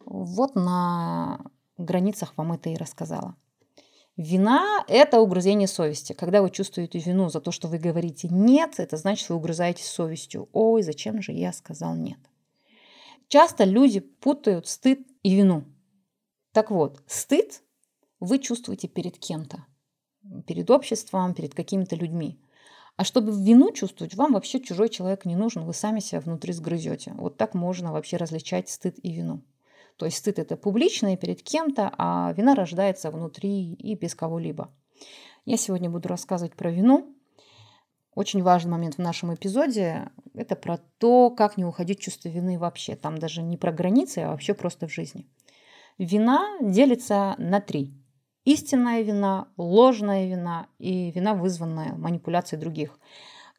Вот 0.06 0.54
на 0.54 1.40
границах 1.80 2.34
вам 2.38 2.54
это 2.54 2.70
и 2.70 2.78
рассказала. 2.78 3.36
Вина– 4.18 4.84
это 4.88 5.22
угрызение 5.22 5.68
совести. 5.68 6.14
Когда 6.14 6.42
вы 6.42 6.50
чувствуете 6.50 6.98
вину 6.98 7.30
за 7.30 7.40
то, 7.40 7.52
что 7.52 7.68
вы 7.68 7.78
говорите 7.78 8.28
«нет», 8.30 8.80
это 8.80 8.98
значит, 8.98 9.30
вы 9.30 9.36
угрызаете 9.36 9.84
совестью. 9.84 10.50
«Ой, 10.54 10.82
зачем 10.82 11.22
же 11.22 11.34
я 11.34 11.54
сказал 11.54 11.96
нет?» 11.96 12.18
Часто 13.28 13.64
люди 13.64 14.00
путают 14.00 14.68
стыд 14.68 15.06
и 15.22 15.36
вину. 15.36 15.66
Так 16.52 16.72
вот, 16.72 17.04
стыд 17.06 17.62
вы 18.20 18.40
чувствуете 18.40 18.88
перед 18.88 19.20
кем-то, 19.20 19.66
перед 20.48 20.72
обществом, 20.72 21.36
перед 21.36 21.54
какими-то 21.54 21.96
людьми. 21.96 22.40
А 22.96 23.04
чтобы 23.04 23.32
вину 23.32 23.72
чувствовать, 23.72 24.16
вам 24.16 24.34
вообще 24.34 24.60
чужой 24.60 24.90
человек 24.90 25.26
не 25.26 25.36
нужен, 25.36 25.64
вы 25.64 25.76
сами 25.76 26.00
себя 26.00 26.22
внутри 26.22 26.54
сгрызете. 26.54 27.14
Вот 27.14 27.38
так 27.38 27.54
можно 27.54 27.92
вообще 27.92 28.18
различать 28.18 28.70
стыд 28.70 28.96
и 29.04 29.12
вину. 29.12 29.44
То 29.98 30.06
есть 30.06 30.18
стыд 30.18 30.40
это 30.40 30.56
публичное 30.56 31.18
перед 31.18 31.42
кем-то, 31.42 31.92
а 31.98 32.34
вина 32.38 32.56
рождается 32.56 33.12
внутри 33.12 33.74
и 33.74 33.96
без 33.96 34.16
кого-либо. 34.16 34.72
Я 35.46 35.58
сегодня 35.58 35.90
буду 35.90 36.08
рассказывать 36.08 36.56
про 36.56 36.72
вину. 36.72 37.16
Очень 38.14 38.44
важный 38.44 38.72
момент 38.72 38.96
в 38.96 39.02
нашем 39.02 39.34
эпизоде– 39.34 40.10
это 40.34 40.56
про 40.56 40.78
то, 40.98 41.30
как 41.30 41.58
не 41.58 41.66
уходить 41.66 42.00
чувство 42.00 42.30
вины 42.30 42.58
вообще. 42.58 42.96
Там 42.96 43.18
даже 43.18 43.42
не 43.42 43.58
про 43.58 43.72
границы, 43.72 44.20
а 44.20 44.32
вообще 44.32 44.54
просто 44.54 44.88
в 44.88 44.94
жизни. 44.94 45.28
Вина 45.98 46.46
делится 46.62 47.36
на 47.38 47.60
три. 47.60 47.94
Истинная 48.46 49.02
вина, 49.02 49.48
ложная 49.58 50.28
вина 50.28 50.68
и 50.80 51.12
вина, 51.12 51.34
вызванная 51.34 51.94
манипуляцией 51.96 52.60
других. 52.60 53.00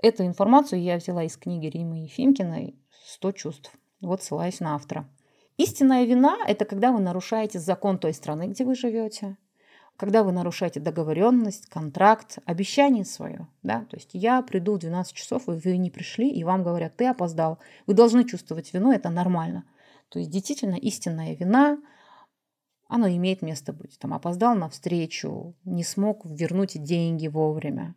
Эту 0.02 0.24
информацию 0.24 0.80
я 0.82 0.96
взяла 0.96 1.24
из 1.24 1.36
книги 1.36 1.66
Римы 1.66 2.04
Ефимкиной 2.04 2.76
«100 3.20 3.32
чувств». 3.32 3.72
Вот 4.00 4.22
ссылаюсь 4.22 4.60
на 4.60 4.74
автора. 4.74 5.08
Истинная 5.58 6.04
вина– 6.04 6.38
это 6.46 6.64
когда 6.64 6.92
вы 6.92 7.00
нарушаете 7.00 7.58
закон 7.58 7.98
той 7.98 8.14
страны, 8.14 8.46
где 8.46 8.64
вы 8.64 8.76
живете, 8.76 9.36
когда 9.96 10.22
вы 10.22 10.30
нарушаете 10.30 10.78
договоренность, 10.78 11.66
контракт, 11.66 12.38
обещание 12.46 13.04
свое. 13.04 13.48
Да? 13.64 13.84
То 13.90 13.96
есть 13.96 14.10
я 14.12 14.40
приду 14.42 14.74
в 14.74 14.78
12 14.78 15.12
часов, 15.12 15.48
и 15.48 15.52
вы 15.52 15.76
не 15.76 15.90
пришли, 15.90 16.30
и 16.30 16.44
вам 16.44 16.62
говорят, 16.62 16.96
ты 16.96 17.06
опоздал. 17.06 17.58
Вы 17.88 17.94
должны 17.94 18.24
чувствовать 18.24 18.72
вину, 18.72 18.92
это 18.92 19.10
нормально. 19.10 19.64
То 20.10 20.20
есть 20.20 20.30
действительно 20.30 20.76
истинная 20.76 21.34
вина, 21.34 21.78
она 22.86 23.14
имеет 23.16 23.42
место 23.42 23.72
быть. 23.72 23.98
Там 23.98 24.14
опоздал 24.14 24.54
на 24.54 24.68
встречу, 24.68 25.56
не 25.64 25.82
смог 25.82 26.24
вернуть 26.24 26.80
деньги 26.80 27.26
вовремя. 27.26 27.96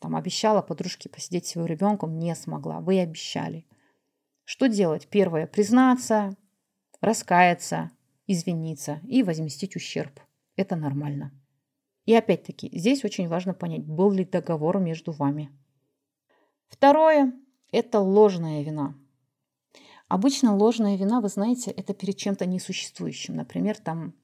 Там 0.00 0.16
обещала 0.16 0.62
подружке 0.62 1.10
посидеть 1.10 1.48
с 1.48 1.54
его 1.54 1.66
ребенком, 1.66 2.18
не 2.18 2.34
смогла. 2.34 2.80
Вы 2.80 3.00
обещали. 3.00 3.66
Что 4.44 4.68
делать? 4.68 5.06
Первое– 5.08 5.46
признаться, 5.54 6.34
раскаяться, 7.04 7.90
извиниться 8.26 9.00
и 9.06 9.22
возместить 9.22 9.76
ущерб. 9.76 10.20
Это 10.56 10.76
нормально. 10.76 11.32
И 12.06 12.14
опять-таки, 12.14 12.70
здесь 12.76 13.04
очень 13.04 13.28
важно 13.28 13.54
понять, 13.54 13.84
был 13.84 14.10
ли 14.10 14.24
договор 14.24 14.78
между 14.78 15.12
вами. 15.12 15.50
Второе– 16.68 17.32
это 17.72 18.00
ложная 18.00 18.62
вина. 18.62 18.94
Обычно 20.08 20.54
ложная 20.54 20.96
вина, 20.96 21.20
вы 21.20 21.28
знаете, 21.28 21.70
это 21.70 21.94
перед 21.94 22.16
чем-то 22.16 22.46
несуществующим. 22.46 23.36
Например, 23.36 23.76
там 23.76 24.14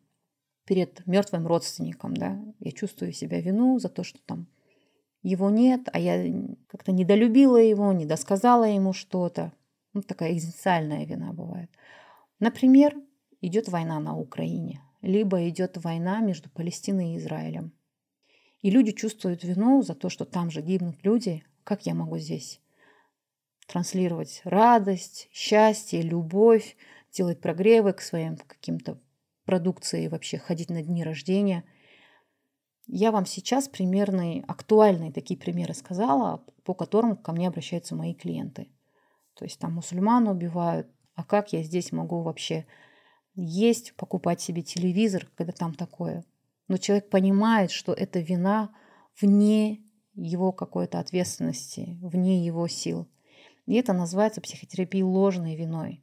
перед 0.64 1.04
мертвым 1.06 1.46
родственником, 1.46 2.14
да, 2.14 2.38
я 2.60 2.72
чувствую 2.72 3.12
себя 3.12 3.40
вину 3.40 3.78
за 3.78 3.88
то, 3.88 4.04
что 4.04 4.20
там 4.26 4.46
его 5.22 5.50
нет, 5.50 5.88
а 5.92 5.98
я 5.98 6.24
как-то 6.68 6.92
недолюбила 6.92 7.56
его, 7.56 7.92
недосказала 7.92 8.64
ему 8.64 8.92
что-то. 8.92 9.52
Ну, 9.92 10.02
такая 10.02 10.32
экзистенциальная 10.32 11.04
вина 11.04 11.32
бывает. 11.32 11.70
Например, 12.40 12.96
идет 13.40 13.68
война 13.68 14.00
на 14.00 14.16
Украине, 14.16 14.82
либо 15.02 15.48
идет 15.48 15.76
война 15.76 16.20
между 16.20 16.50
Палестиной 16.50 17.14
и 17.14 17.18
Израилем. 17.18 17.72
И 18.60 18.70
люди 18.70 18.92
чувствуют 18.92 19.44
вину 19.44 19.82
за 19.82 19.94
то, 19.94 20.08
что 20.08 20.24
там 20.24 20.50
же 20.50 20.60
гибнут 20.60 20.96
люди. 21.04 21.44
Как 21.62 21.86
я 21.86 21.94
могу 21.94 22.18
здесь 22.18 22.60
транслировать 23.66 24.40
радость, 24.44 25.28
счастье, 25.32 26.02
любовь, 26.02 26.76
делать 27.12 27.40
прогревы 27.40 27.92
к 27.92 28.00
своим 28.00 28.36
каким-то 28.36 28.98
продукции, 29.44 30.08
вообще 30.08 30.38
ходить 30.38 30.70
на 30.70 30.82
дни 30.82 31.04
рождения– 31.04 31.62
я 32.92 33.12
вам 33.12 33.24
сейчас 33.24 33.68
примерные, 33.68 34.42
актуальные 34.48 35.12
такие 35.12 35.38
примеры 35.38 35.74
сказала, 35.74 36.44
по 36.64 36.74
которым 36.74 37.16
ко 37.16 37.30
мне 37.30 37.46
обращаются 37.46 37.94
мои 37.94 38.14
клиенты. 38.14 38.68
То 39.34 39.44
есть 39.44 39.60
там 39.60 39.74
мусульман 39.74 40.26
убивают, 40.26 40.88
а 41.20 41.24
как 41.24 41.52
я 41.52 41.62
здесь 41.62 41.92
могу 41.92 42.22
вообще 42.22 42.64
есть, 43.34 43.94
покупать 43.96 44.40
себе 44.40 44.62
телевизор, 44.62 45.28
когда 45.36 45.52
там 45.52 45.74
такое? 45.74 46.24
Но 46.66 46.78
человек 46.78 47.10
понимает, 47.10 47.70
что 47.70 47.92
это 47.92 48.20
вина 48.20 48.70
вне 49.20 49.82
его 50.14 50.50
какой-то 50.50 50.98
ответственности, 50.98 51.98
вне 52.00 52.42
его 52.42 52.66
сил. 52.68 53.06
И 53.66 53.74
это 53.74 53.92
называется 53.92 54.40
психотерапией 54.40 55.04
ложной 55.04 55.56
виной. 55.56 56.02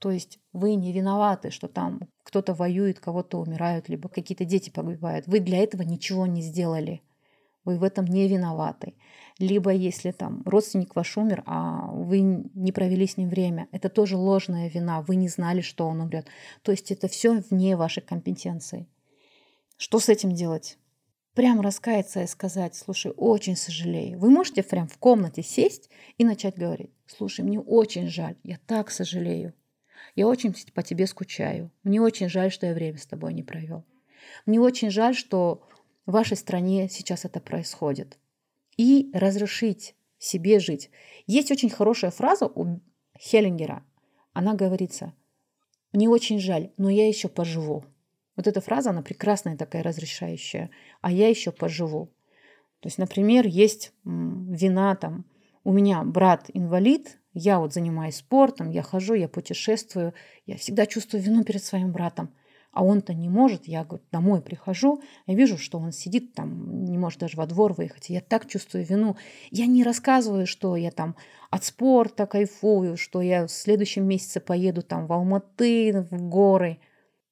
То 0.00 0.10
есть 0.10 0.38
вы 0.52 0.74
не 0.74 0.92
виноваты, 0.92 1.50
что 1.50 1.66
там 1.66 2.00
кто-то 2.22 2.52
воюет, 2.52 3.00
кого-то 3.00 3.40
умирают, 3.40 3.88
либо 3.88 4.10
какие-то 4.10 4.44
дети 4.44 4.68
погибают. 4.68 5.26
Вы 5.26 5.40
для 5.40 5.60
этого 5.60 5.80
ничего 5.80 6.26
не 6.26 6.42
сделали. 6.42 7.00
Вы 7.64 7.78
в 7.78 7.84
этом 7.84 8.04
не 8.06 8.28
виноваты. 8.28 8.94
Либо 9.38 9.70
если 9.70 10.10
там 10.10 10.42
родственник 10.44 10.94
ваш 10.96 11.16
умер, 11.16 11.42
а 11.46 11.86
вы 11.92 12.20
не 12.20 12.72
провели 12.72 13.06
с 13.06 13.16
ним 13.16 13.28
время, 13.28 13.68
это 13.72 13.88
тоже 13.88 14.16
ложная 14.16 14.68
вина. 14.68 15.02
Вы 15.02 15.16
не 15.16 15.28
знали, 15.28 15.60
что 15.60 15.86
он 15.86 16.00
умрет. 16.00 16.26
То 16.62 16.72
есть 16.72 16.90
это 16.90 17.08
все 17.08 17.42
вне 17.50 17.76
вашей 17.76 18.02
компетенции. 18.02 18.86
Что 19.76 19.98
с 19.98 20.08
этим 20.08 20.32
делать? 20.32 20.78
Прям 21.34 21.60
раскаяться 21.62 22.22
и 22.22 22.26
сказать, 22.26 22.74
слушай, 22.74 23.12
очень 23.16 23.56
сожалею. 23.56 24.18
Вы 24.18 24.30
можете 24.30 24.62
прям 24.62 24.86
в 24.86 24.98
комнате 24.98 25.42
сесть 25.42 25.88
и 26.18 26.24
начать 26.24 26.58
говорить, 26.58 26.90
слушай, 27.06 27.40
мне 27.40 27.58
очень 27.58 28.08
жаль, 28.08 28.36
я 28.42 28.58
так 28.66 28.90
сожалею. 28.90 29.54
Я 30.14 30.28
очень 30.28 30.54
по 30.74 30.82
тебе 30.82 31.06
скучаю. 31.06 31.70
Мне 31.84 32.02
очень 32.02 32.28
жаль, 32.28 32.52
что 32.52 32.66
я 32.66 32.74
время 32.74 32.98
с 32.98 33.06
тобой 33.06 33.32
не 33.32 33.42
провел. 33.42 33.84
Мне 34.44 34.60
очень 34.60 34.90
жаль, 34.90 35.14
что 35.14 35.66
в 36.06 36.12
вашей 36.12 36.36
стране 36.36 36.88
сейчас 36.88 37.24
это 37.24 37.40
происходит. 37.40 38.18
И 38.76 39.10
разрешить 39.12 39.94
себе 40.18 40.58
жить. 40.60 40.90
Есть 41.26 41.50
очень 41.50 41.70
хорошая 41.70 42.10
фраза 42.10 42.46
у 42.46 42.80
Хеллингера. 43.18 43.84
Она 44.32 44.54
говорится, 44.54 45.12
мне 45.92 46.08
очень 46.08 46.38
жаль, 46.38 46.70
но 46.76 46.88
я 46.88 47.06
еще 47.06 47.28
поживу. 47.28 47.84
Вот 48.36 48.46
эта 48.46 48.60
фраза, 48.60 48.90
она 48.90 49.02
прекрасная 49.02 49.56
такая, 49.56 49.82
разрешающая. 49.82 50.70
А 51.02 51.12
я 51.12 51.28
еще 51.28 51.52
поживу. 51.52 52.06
То 52.80 52.88
есть, 52.88 52.98
например, 52.98 53.46
есть 53.46 53.92
вина 54.04 54.96
там, 54.96 55.26
у 55.64 55.72
меня 55.72 56.02
брат 56.02 56.50
инвалид, 56.52 57.18
я 57.34 57.60
вот 57.60 57.72
занимаюсь 57.72 58.16
спортом, 58.16 58.70
я 58.70 58.82
хожу, 58.82 59.14
я 59.14 59.28
путешествую, 59.28 60.14
я 60.46 60.56
всегда 60.56 60.86
чувствую 60.86 61.22
вину 61.22 61.44
перед 61.44 61.62
своим 61.62 61.92
братом. 61.92 62.34
А 62.72 62.82
он-то 62.82 63.12
не 63.12 63.28
может. 63.28 63.68
Я 63.68 63.84
говорю, 63.84 64.02
домой 64.10 64.40
прихожу, 64.40 65.02
я 65.26 65.34
вижу, 65.34 65.58
что 65.58 65.78
он 65.78 65.92
сидит 65.92 66.32
там, 66.34 66.84
не 66.86 66.96
может 66.96 67.20
даже 67.20 67.36
во 67.36 67.46
двор 67.46 67.74
выехать. 67.74 68.08
Я 68.08 68.22
так 68.22 68.46
чувствую 68.48 68.84
вину. 68.84 69.16
Я 69.50 69.66
не 69.66 69.84
рассказываю, 69.84 70.46
что 70.46 70.74
я 70.76 70.90
там 70.90 71.14
от 71.50 71.64
спорта 71.64 72.26
кайфую, 72.26 72.96
что 72.96 73.20
я 73.20 73.46
в 73.46 73.50
следующем 73.50 74.06
месяце 74.06 74.40
поеду 74.40 74.82
там 74.82 75.06
в 75.06 75.12
Алматы, 75.12 76.06
в 76.10 76.28
горы. 76.28 76.78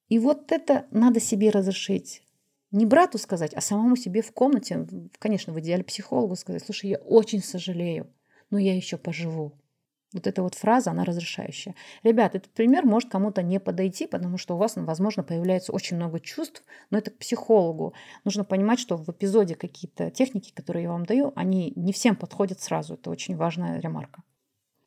И 0.09 0.19
вот 0.19 0.51
это 0.51 0.85
надо 0.91 1.19
себе 1.19 1.49
разрешить. 1.49 2.21
Не 2.69 2.85
брату 2.85 3.17
сказать, 3.17 3.53
а 3.53 3.61
самому 3.61 3.95
себе 3.95 4.21
в 4.21 4.31
комнате, 4.31 4.87
конечно, 5.19 5.51
в 5.53 5.59
идеале 5.59 5.83
психологу 5.83 6.35
сказать, 6.35 6.63
слушай, 6.63 6.91
я 6.91 6.97
очень 6.97 7.41
сожалею, 7.43 8.07
но 8.49 8.59
я 8.59 8.75
еще 8.75 8.97
поживу. 8.97 9.53
Вот 10.13 10.27
эта 10.27 10.43
вот 10.43 10.55
фраза, 10.55 10.91
она 10.91 11.05
разрешающая. 11.05 11.73
Ребят, 12.03 12.35
этот 12.35 12.51
пример 12.51 12.85
может 12.85 13.09
кому-то 13.09 13.41
не 13.41 13.59
подойти, 13.59 14.07
потому 14.07 14.37
что 14.37 14.55
у 14.55 14.57
вас, 14.57 14.73
возможно, 14.75 15.23
появляется 15.23 15.71
очень 15.71 15.95
много 15.95 16.19
чувств, 16.19 16.63
но 16.89 16.97
это 16.97 17.11
к 17.11 17.17
психологу. 17.17 17.93
Нужно 18.25 18.43
понимать, 18.43 18.79
что 18.79 18.97
в 18.97 19.09
эпизоде 19.09 19.55
какие-то 19.55 20.11
техники, 20.11 20.51
которые 20.53 20.83
я 20.83 20.89
вам 20.89 21.05
даю, 21.05 21.31
они 21.35 21.71
не 21.77 21.93
всем 21.93 22.17
подходят 22.17 22.59
сразу. 22.59 22.95
Это 22.95 23.09
очень 23.09 23.37
важная 23.37 23.79
ремарка. 23.79 24.23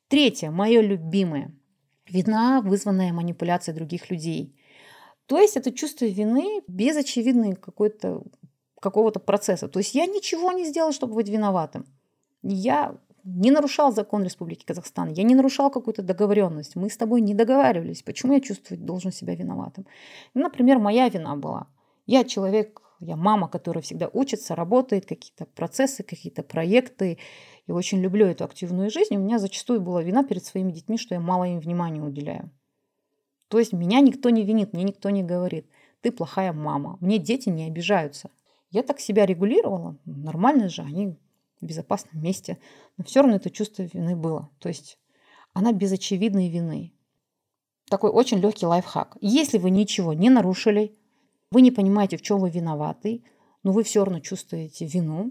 Третье, 0.08 0.50
мое 0.50 0.82
любимое. 0.82 1.54
Вина, 2.06 2.60
вызванная 2.60 3.12
манипуляцией 3.14 3.74
других 3.74 4.10
людей. 4.10 4.54
То 5.26 5.38
есть 5.38 5.56
это 5.56 5.72
чувство 5.72 6.04
вины 6.04 6.60
без 6.68 6.96
очевидной 6.96 7.54
какой-то 7.54 8.22
какого-то 8.78 9.20
процесса. 9.20 9.68
То 9.68 9.78
есть 9.78 9.94
я 9.94 10.04
ничего 10.04 10.52
не 10.52 10.66
сделал, 10.66 10.92
чтобы 10.92 11.14
быть 11.14 11.30
виноватым. 11.30 11.86
Я 12.42 12.98
не 13.24 13.50
нарушал 13.50 13.92
закон 13.92 14.22
Республики 14.22 14.64
Казахстан, 14.64 15.08
я 15.10 15.22
не 15.22 15.34
нарушал 15.34 15.70
какую-то 15.70 16.02
договоренность, 16.02 16.76
мы 16.76 16.90
с 16.90 16.96
тобой 16.96 17.20
не 17.22 17.34
договаривались, 17.34 18.02
почему 18.02 18.34
я 18.34 18.40
чувствовать 18.40 18.84
должен 18.84 19.12
себя 19.12 19.34
виноватым? 19.34 19.86
Например, 20.34 20.78
моя 20.78 21.08
вина 21.08 21.34
была. 21.34 21.66
Я 22.06 22.24
человек, 22.24 22.82
я 23.00 23.16
мама, 23.16 23.48
которая 23.48 23.82
всегда 23.82 24.08
учится, 24.12 24.54
работает, 24.54 25.06
какие-то 25.06 25.46
процессы, 25.46 26.02
какие-то 26.02 26.42
проекты. 26.42 27.18
Я 27.66 27.74
очень 27.74 28.00
люблю 28.00 28.26
эту 28.26 28.44
активную 28.44 28.90
жизнь. 28.90 29.16
У 29.16 29.20
меня 29.20 29.38
зачастую 29.38 29.80
была 29.80 30.02
вина 30.02 30.22
перед 30.22 30.44
своими 30.44 30.70
детьми, 30.70 30.98
что 30.98 31.14
я 31.14 31.20
мало 31.20 31.44
им 31.44 31.60
внимания 31.60 32.02
уделяю. 32.02 32.50
То 33.48 33.58
есть 33.58 33.72
меня 33.72 34.00
никто 34.00 34.30
не 34.30 34.44
винит, 34.44 34.72
мне 34.72 34.84
никто 34.84 35.10
не 35.10 35.22
говорит, 35.22 35.66
ты 36.02 36.12
плохая 36.12 36.52
мама. 36.52 36.98
Мне 37.00 37.18
дети 37.18 37.48
не 37.48 37.66
обижаются. 37.66 38.30
Я 38.70 38.82
так 38.82 39.00
себя 39.00 39.24
регулировала, 39.24 39.96
нормально 40.04 40.68
же, 40.68 40.82
они 40.82 41.16
в 41.64 41.68
безопасном 41.68 42.22
месте. 42.22 42.58
Но 42.96 43.04
все 43.04 43.20
равно 43.20 43.36
это 43.36 43.50
чувство 43.50 43.82
вины 43.82 44.16
было. 44.16 44.50
То 44.58 44.68
есть 44.68 44.98
она 45.52 45.72
без 45.72 45.92
очевидной 45.92 46.48
вины. 46.48 46.92
Такой 47.88 48.10
очень 48.10 48.38
легкий 48.38 48.66
лайфхак. 48.66 49.16
Если 49.20 49.58
вы 49.58 49.70
ничего 49.70 50.12
не 50.12 50.30
нарушили, 50.30 50.96
вы 51.50 51.60
не 51.62 51.70
понимаете, 51.70 52.16
в 52.16 52.22
чем 52.22 52.40
вы 52.40 52.50
виноваты, 52.50 53.24
но 53.62 53.72
вы 53.72 53.82
все 53.82 54.04
равно 54.04 54.20
чувствуете 54.20 54.86
вину, 54.86 55.30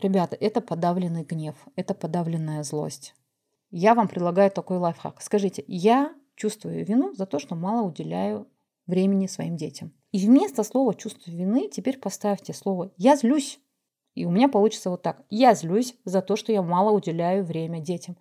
ребята, 0.00 0.36
это 0.36 0.60
подавленный 0.60 1.24
гнев, 1.24 1.56
это 1.76 1.94
подавленная 1.94 2.62
злость. 2.62 3.14
Я 3.70 3.94
вам 3.94 4.08
предлагаю 4.08 4.50
такой 4.50 4.78
лайфхак. 4.78 5.22
Скажите, 5.22 5.64
я 5.66 6.14
чувствую 6.34 6.84
вину 6.84 7.14
за 7.14 7.26
то, 7.26 7.38
что 7.38 7.54
мало 7.54 7.86
уделяю 7.86 8.48
времени 8.86 9.26
своим 9.26 9.56
детям. 9.56 9.92
И 10.10 10.18
вместо 10.26 10.62
слова 10.62 10.94
чувство 10.94 11.30
вины 11.30 11.68
теперь 11.68 11.98
поставьте 11.98 12.52
слово 12.52 12.92
«я 12.96 13.16
злюсь». 13.16 13.58
И 14.14 14.24
у 14.24 14.30
меня 14.30 14.48
получится 14.48 14.90
вот 14.90 15.02
так. 15.02 15.22
Я 15.30 15.54
злюсь 15.54 15.94
за 16.04 16.20
то, 16.22 16.36
что 16.36 16.52
я 16.52 16.62
мало 16.62 16.90
уделяю 16.90 17.44
время 17.44 17.80
детям. 17.80 18.16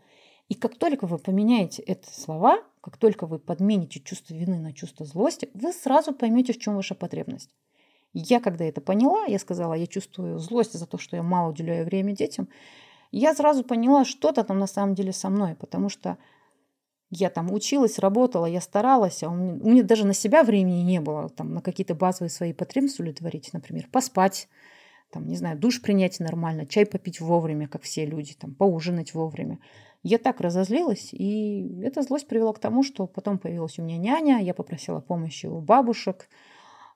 И 0.47 0.53
как 0.53 0.77
только 0.77 1.07
вы 1.07 1.17
поменяете 1.17 1.81
эти 1.81 2.09
слова, 2.09 2.61
как 2.81 2.97
только 2.97 3.25
вы 3.25 3.39
подмените 3.39 3.99
чувство 3.99 4.33
вины 4.33 4.57
на 4.57 4.73
чувство 4.73 5.05
злости, 5.05 5.49
вы 5.53 5.71
сразу 5.71 6.13
поймете, 6.13 6.53
в 6.53 6.59
чем 6.59 6.75
ваша 6.75 6.95
потребность. 6.95 7.53
Я, 8.13 8.39
когда 8.41 8.65
это 8.65 8.81
поняла, 8.81 9.25
я 9.25 9.39
сказала, 9.39 9.73
я 9.73 9.87
чувствую 9.87 10.39
злость 10.39 10.73
за 10.73 10.85
то, 10.85 10.97
что 10.97 11.15
я 11.15 11.23
мало 11.23 11.51
уделяю 11.51 11.85
время 11.85 12.13
детям, 12.13 12.49
я 13.11 13.33
сразу 13.33 13.63
поняла, 13.63 14.05
что-то 14.05 14.43
там 14.43 14.59
на 14.59 14.67
самом 14.67 14.95
деле 14.95 15.13
со 15.13 15.29
мной, 15.29 15.55
потому 15.55 15.89
что 15.89 16.17
я 17.09 17.29
там 17.29 17.51
училась, 17.51 17.99
работала, 17.99 18.45
я 18.45 18.61
старалась, 18.61 19.21
а 19.23 19.29
у 19.29 19.35
меня, 19.35 19.53
у 19.61 19.69
меня 19.69 19.83
даже 19.83 20.07
на 20.07 20.13
себя 20.13 20.43
времени 20.43 20.81
не 20.81 21.01
было, 21.01 21.29
там, 21.29 21.53
на 21.53 21.61
какие-то 21.61 21.93
базовые 21.93 22.29
свои 22.29 22.53
потребности 22.53 23.01
удовлетворить, 23.01 23.51
например, 23.53 23.87
поспать, 23.91 24.47
там, 25.11 25.27
не 25.27 25.35
знаю, 25.35 25.57
душ 25.57 25.81
принять 25.81 26.19
нормально, 26.19 26.65
чай 26.65 26.85
попить 26.85 27.19
вовремя, 27.19 27.67
как 27.67 27.83
все 27.83 28.05
люди, 28.05 28.33
там, 28.33 28.55
поужинать 28.55 29.13
вовремя. 29.13 29.59
Я 30.03 30.17
так 30.17 30.41
разозлилась, 30.41 31.09
и 31.11 31.81
эта 31.83 32.01
злость 32.01 32.27
привела 32.27 32.53
к 32.53 32.59
тому, 32.59 32.81
что 32.83 33.05
потом 33.05 33.37
появилась 33.37 33.77
у 33.77 33.83
меня 33.83 33.97
няня, 33.97 34.41
я 34.41 34.53
попросила 34.53 34.99
помощи 34.99 35.45
у 35.45 35.61
бабушек, 35.61 36.27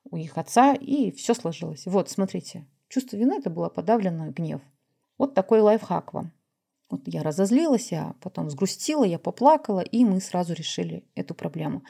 у 0.09 0.17
их 0.17 0.37
отца, 0.37 0.73
и 0.73 1.11
все 1.11 1.33
сложилось. 1.33 1.85
Вот, 1.85 2.09
смотрите, 2.09 2.65
чувство 2.87 3.17
вины– 3.17 3.35
это 3.39 3.49
было 3.49 3.69
подавленный 3.69 4.31
гнев. 4.31 4.61
Вот 5.17 5.33
такой 5.33 5.61
лайфхак 5.61 6.13
вам. 6.13 6.31
Вот 6.89 7.01
я 7.05 7.23
разозлилась, 7.23 7.91
я 7.91 8.15
потом 8.21 8.49
сгрустила, 8.49 9.03
я 9.03 9.19
поплакала, 9.19 9.79
и 9.79 10.05
мы 10.05 10.21
сразу 10.21 10.53
решили 10.53 11.03
эту 11.15 11.33
проблему. 11.33 11.83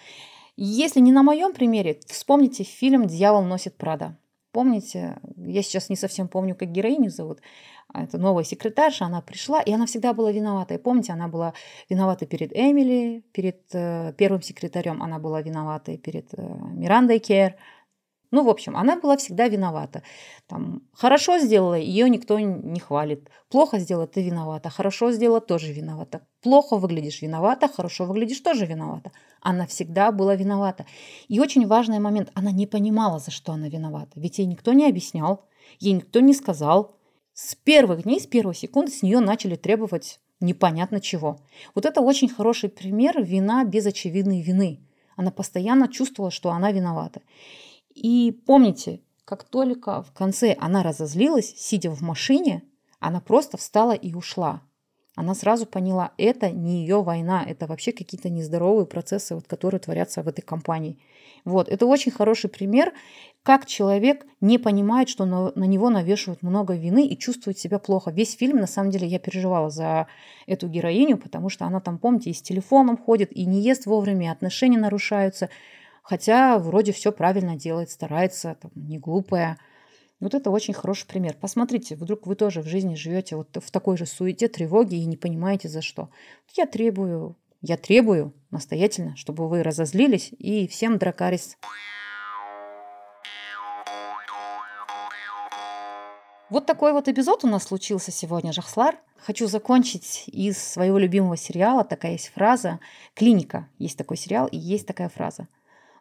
Если 0.57 1.01
не 1.01 1.11
на 1.11 1.21
моем 1.21 1.53
примере, 1.53 1.99
вспомните 2.07 2.63
фильм 2.63 3.07
«Дьявол 3.07 3.43
носит 3.43 3.75
Прада». 3.75 4.17
Помните, 4.55 5.17
я 5.35 5.61
сейчас 5.63 5.89
не 5.89 5.97
совсем 5.97 6.29
помню, 6.29 6.55
как 6.55 6.71
героиню 6.71 7.09
зовут, 7.09 7.41
а 7.89 8.03
это 8.03 8.17
новая 8.17 8.45
секретарша, 8.45 9.03
она 9.03 9.19
пришла, 9.19 9.61
и 9.61 9.73
она 9.73 9.85
всегда 9.85 10.13
была 10.13 10.31
виновата. 10.31 10.75
И 10.75 10.77
помните, 10.77 11.11
она 11.11 11.27
была 11.27 11.53
виновата 11.89 12.25
перед 12.25 12.55
Эмили, 12.55 13.25
перед 13.33 13.59
э, 13.73 14.13
первым 14.17 14.41
секретарем, 14.41 15.03
она 15.03 15.19
была 15.19 15.41
виновата 15.41 15.97
перед 15.97 16.33
э, 16.37 16.41
Мирандой 16.71 17.19
Кер. 17.19 17.57
Ну, 18.31 18.43
в 18.43 18.49
общем, 18.49 18.75
она 18.75 18.95
была 18.99 19.17
всегда 19.17 19.47
виновата. 19.47 20.03
Там, 20.47 20.81
хорошо 20.93 21.39
сделала, 21.39 21.75
ее 21.75 22.09
никто 22.09 22.39
не 22.39 22.79
хвалит. 22.79 23.29
Плохо 23.49 23.79
сделала, 23.79 24.07
ты 24.07 24.23
виновата. 24.23 24.69
Хорошо 24.69 25.11
сделала, 25.11 25.41
тоже 25.41 25.71
виновата. 25.71 26.21
Плохо 26.41 26.77
выглядишь, 26.77 27.21
виновата. 27.21 27.67
Хорошо 27.67 28.05
выглядишь, 28.05 28.39
тоже 28.39 28.65
виновата. 28.65 29.11
Она 29.41 29.65
всегда 29.67 30.11
была 30.11 30.35
виновата. 30.35 30.85
И 31.27 31.39
очень 31.39 31.67
важный 31.67 31.99
момент, 31.99 32.31
она 32.33 32.51
не 32.51 32.67
понимала, 32.67 33.19
за 33.19 33.31
что 33.31 33.53
она 33.53 33.69
виновата. 33.69 34.11
Ведь 34.15 34.39
ей 34.39 34.45
никто 34.45 34.73
не 34.73 34.87
объяснял, 34.87 35.45
ей 35.79 35.93
никто 35.93 36.19
не 36.19 36.33
сказал. 36.33 36.95
С 37.33 37.55
первых 37.55 38.03
дней, 38.03 38.19
с 38.19 38.27
первой 38.27 38.55
секунды 38.55 38.91
с 38.91 39.01
нее 39.01 39.19
начали 39.19 39.55
требовать 39.55 40.19
непонятно 40.39 40.99
чего. 40.99 41.39
Вот 41.73 41.85
это 41.85 42.01
очень 42.01 42.29
хороший 42.29 42.69
пример 42.69 43.21
вина 43.21 43.63
без 43.65 43.85
очевидной 43.85 44.41
вины. 44.41 44.79
Она 45.15 45.31
постоянно 45.31 45.87
чувствовала, 45.87 46.31
что 46.31 46.51
она 46.51 46.71
виновата. 46.71 47.21
И 47.95 48.31
помните, 48.45 49.01
как 49.23 49.43
только 49.43 50.03
в 50.03 50.11
конце 50.11 50.55
она 50.59 50.83
разозлилась, 50.83 51.53
сидя 51.57 51.89
в 51.89 52.01
машине, 52.01 52.63
она 52.99 53.19
просто 53.19 53.57
встала 53.57 53.93
и 53.93 54.13
ушла. 54.13 54.61
Она 55.15 55.33
сразу 55.33 55.65
поняла, 55.65 56.11
это 56.17 56.51
не 56.51 56.81
ее 56.81 57.01
война, 57.01 57.43
это 57.47 57.67
вообще 57.67 57.93
какие-то 57.93 58.29
нездоровые 58.29 58.85
процессы, 58.85 59.33
вот, 59.33 59.47
которые 59.47 59.79
творятся 59.79 60.21
в 60.21 60.27
этой 60.27 60.41
компании. 60.41 60.99
Вот, 61.45 61.69
это 61.69 61.85
очень 61.85 62.11
хороший 62.11 62.49
пример, 62.49 62.91
как 63.41 63.65
человек 63.65 64.25
не 64.41 64.57
понимает, 64.57 65.07
что 65.07 65.25
на, 65.25 65.51
на 65.55 65.63
него 65.63 65.89
навешивают 65.89 66.41
много 66.41 66.73
вины 66.73 67.07
и 67.07 67.17
чувствует 67.17 67.57
себя 67.57 67.79
плохо. 67.79 68.11
Весь 68.11 68.35
фильм, 68.35 68.57
на 68.57 68.67
самом 68.67 68.89
деле, 68.91 69.07
я 69.07 69.19
переживала 69.19 69.69
за 69.69 70.07
эту 70.47 70.67
героиню, 70.67 71.17
потому 71.17 71.49
что 71.49 71.65
она 71.65 71.79
там, 71.79 71.97
помните, 71.97 72.31
и 72.31 72.33
с 72.33 72.41
телефоном 72.41 72.97
ходит, 72.97 73.31
и 73.31 73.45
не 73.45 73.61
ест 73.61 73.85
вовремя, 73.85 74.31
отношения 74.31 74.79
нарушаются. 74.79 75.49
Хотя 76.05 76.59
вроде 76.59 76.91
все 76.91 77.11
правильно 77.11 77.55
делает, 77.55 77.89
старается, 77.89 78.57
там, 78.61 78.69
не 78.75 78.99
глупая. 78.99 79.57
Вот 80.19 80.35
это 80.35 80.51
очень 80.51 80.75
хороший 80.75 81.07
пример. 81.07 81.35
Посмотрите, 81.41 81.95
вдруг 81.95 82.27
вы 82.27 82.35
тоже 82.35 82.61
в 82.61 82.67
жизни 82.67 82.93
живете 82.93 83.35
вот 83.35 83.57
в 83.59 83.71
такой 83.71 83.97
же 83.97 84.05
суете, 84.05 84.47
тревоге 84.47 84.97
и 84.97 85.05
не 85.05 85.17
понимаете 85.17 85.67
за 85.67 85.81
что. 85.81 86.11
Я 86.53 86.67
требую, 86.67 87.35
я 87.61 87.75
требую 87.75 88.33
настоятельно, 88.51 89.15
чтобы 89.15 89.49
вы 89.49 89.63
разозлились 89.63 90.31
и 90.37 90.67
всем 90.67 90.99
дракарис. 90.99 91.57
Вот 96.51 96.67
такой 96.67 96.93
вот 96.93 97.07
эпизод 97.07 97.43
у 97.45 97.47
нас 97.47 97.63
случился 97.63 98.11
сегодня, 98.11 98.53
Жахслар. 98.53 98.95
Хочу 99.17 99.47
закончить 99.47 100.25
из 100.27 100.59
своего 100.59 100.99
любимого 100.99 101.35
сериала. 101.35 101.83
Такая 101.83 102.11
есть 102.11 102.27
фраза. 102.27 102.79
Клиника. 103.15 103.67
Есть 103.79 103.97
такой 103.97 104.17
сериал 104.17 104.45
и 104.45 104.57
есть 104.57 104.85
такая 104.85 105.09
фраза. 105.09 105.47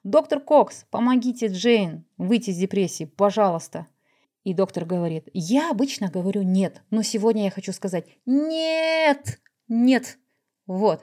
«Доктор 0.04 0.38
Кокс, 0.40 0.86
помогите 0.90 1.46
Джейн 1.46 2.04
выйти 2.18 2.50
из 2.50 2.58
депрессии, 2.58 3.04
пожалуйста». 3.04 3.88
И 4.44 4.52
доктор 4.52 4.84
говорит, 4.84 5.28
я 5.32 5.70
обычно 5.70 6.10
говорю 6.10 6.42
нет, 6.42 6.82
но 6.90 7.02
сегодня 7.02 7.44
я 7.44 7.50
хочу 7.50 7.72
сказать 7.72 8.04
нет, 8.26 9.40
нет. 9.68 10.18
Вот. 10.66 11.02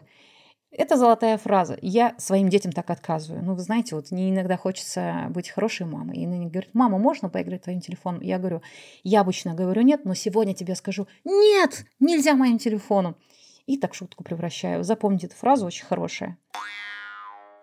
Это 0.70 0.96
золотая 0.96 1.38
фраза. 1.38 1.78
Я 1.82 2.16
своим 2.18 2.50
детям 2.50 2.72
так 2.72 2.90
отказываю. 2.92 3.44
Ну, 3.44 3.56
вы 3.56 3.62
знаете, 3.62 3.96
вот 3.96 4.12
мне 4.12 4.30
иногда 4.30 4.56
хочется 4.58 5.26
быть 5.32 5.50
хорошей 5.50 5.86
мамой. 5.86 6.18
И 6.18 6.26
они 6.26 6.48
говорят, 6.48 6.74
мама, 6.74 6.98
можно 6.98 7.30
поиграть 7.30 7.64
твоим 7.64 7.82
телефоном? 7.82 8.22
Я 8.22 8.38
говорю, 8.38 8.62
я 9.04 9.22
обычно 9.22 9.54
говорю 9.54 9.82
нет, 9.82 10.06
но 10.06 10.14
сегодня 10.14 10.54
тебе 10.54 10.76
скажу, 10.76 11.08
нет, 11.26 11.86
нельзя 12.00 12.36
моим 12.36 12.58
телефоном. 12.58 13.18
И 13.66 13.78
так 13.78 13.94
шутку 13.96 14.24
превращаю. 14.24 14.84
Запомните 14.84 15.28
эту 15.28 15.36
фразу, 15.36 15.66
очень 15.66 15.86
хорошая. 15.86 16.38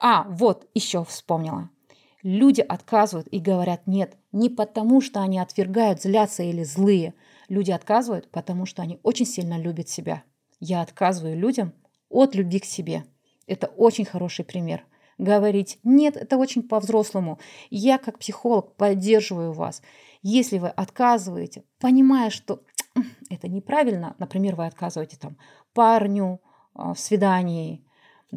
А, 0.01 0.25
вот, 0.29 0.69
еще 0.75 1.05
вспомнила. 1.05 1.71
Люди 2.23 2.61
отказывают 2.61 3.29
и 3.29 3.39
говорят 3.39 3.87
нет 3.87 4.17
не 4.33 4.49
потому, 4.49 5.01
что 5.01 5.21
они 5.21 5.39
отвергают, 5.39 6.03
злятся 6.03 6.43
или 6.43 6.63
злые. 6.63 7.15
Люди 7.49 7.71
отказывают, 7.71 8.31
потому 8.31 8.67
что 8.67 8.83
они 8.83 8.99
очень 9.03 9.27
сильно 9.27 9.59
любят 9.59 9.89
себя. 9.89 10.23
Я 10.61 10.83
отказываю 10.83 11.39
людям 11.39 11.73
от 12.09 12.35
любви 12.35 12.59
к 12.59 12.65
себе. 12.65 13.05
Это 13.47 13.69
очень 13.69 14.05
хороший 14.05 14.45
пример. 14.45 14.85
Говорить 15.17 15.79
нет, 15.83 16.17
это 16.17 16.37
очень 16.37 16.63
по-взрослому. 16.63 17.39
Я 17.71 17.99
как 17.99 18.19
психолог 18.19 18.77
поддерживаю 18.77 19.53
вас. 19.53 19.83
Если 20.23 20.59
вы 20.59 20.69
отказываете, 20.69 21.65
понимая, 21.81 22.31
что 22.31 22.63
это 23.31 23.49
неправильно, 23.49 24.15
например, 24.19 24.57
вы 24.57 24.67
отказываете 24.67 25.17
там 25.17 25.37
парню 25.73 26.41
а, 26.75 26.95
в 26.95 27.01
свидании, 27.01 27.85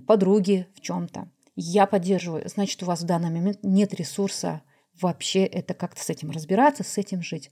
подруге 0.08 0.68
в 0.76 0.82
чем-то, 0.82 1.30
я 1.62 1.86
поддерживаю, 1.86 2.48
значит, 2.50 2.82
у 2.82 2.86
вас 2.86 3.02
в 3.02 3.06
данный 3.06 3.30
момент 3.30 3.60
нет 3.62 3.94
ресурса 3.94 4.62
вообще 5.00 5.46
это 5.46 5.74
как-то 5.74 6.04
с 6.04 6.10
этим 6.10 6.32
разбираться, 6.32 6.84
с 6.84 6.98
этим 6.98 7.22
жить. 7.22 7.52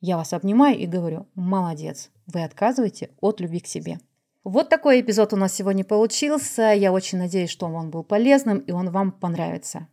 Я 0.00 0.16
вас 0.16 0.32
обнимаю 0.32 0.78
и 0.78 0.86
говорю, 0.86 1.26
молодец, 1.34 2.10
вы 2.26 2.44
отказываете 2.44 3.10
от 3.20 3.40
любви 3.40 3.60
к 3.60 3.66
себе. 3.66 3.98
Вот 4.44 4.68
такой 4.68 5.00
эпизод 5.00 5.32
у 5.32 5.36
нас 5.36 5.54
сегодня 5.54 5.84
получился. 5.84 6.72
Я 6.72 6.92
очень 6.92 7.18
надеюсь, 7.18 7.50
что 7.50 7.66
он 7.66 7.90
был 7.90 8.02
полезным 8.02 8.58
и 8.58 8.72
он 8.72 8.90
вам 8.90 9.12
понравится. 9.12 9.88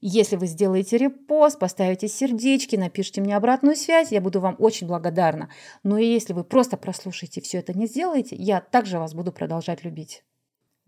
Если 0.00 0.34
вы 0.34 0.46
сделаете 0.46 0.96
репост, 0.96 1.60
поставите 1.60 2.08
сердечки, 2.08 2.74
напишите 2.74 3.20
мне 3.20 3.36
обратную 3.36 3.76
связь, 3.76 4.10
я 4.10 4.20
буду 4.20 4.40
вам 4.40 4.56
очень 4.58 4.88
благодарна. 4.88 5.48
Но 5.84 5.96
и 5.98 6.06
если 6.06 6.32
вы 6.32 6.42
просто 6.42 6.76
прослушаете 6.76 7.40
все 7.40 7.58
это 7.58 7.72
не 7.72 7.86
сделаете, 7.86 8.34
я 8.34 8.60
также 8.60 8.98
вас 8.98 9.14
буду 9.14 9.30
продолжать 9.30 9.84
любить. 9.84 10.24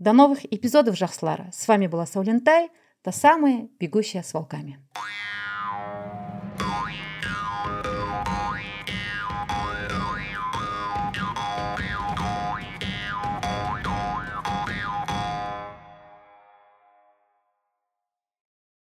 До 0.04 0.12
новых 0.12 0.44
эпизодов 0.44 0.98
Жахслара. 0.98 1.48
С 1.50 1.66
вами 1.66 1.86
была 1.86 2.04
Саулентай, 2.04 2.68
та 3.02 3.10
самая 3.10 3.70
бегущая 3.80 4.22
с 4.22 4.34
волками. 4.34 4.78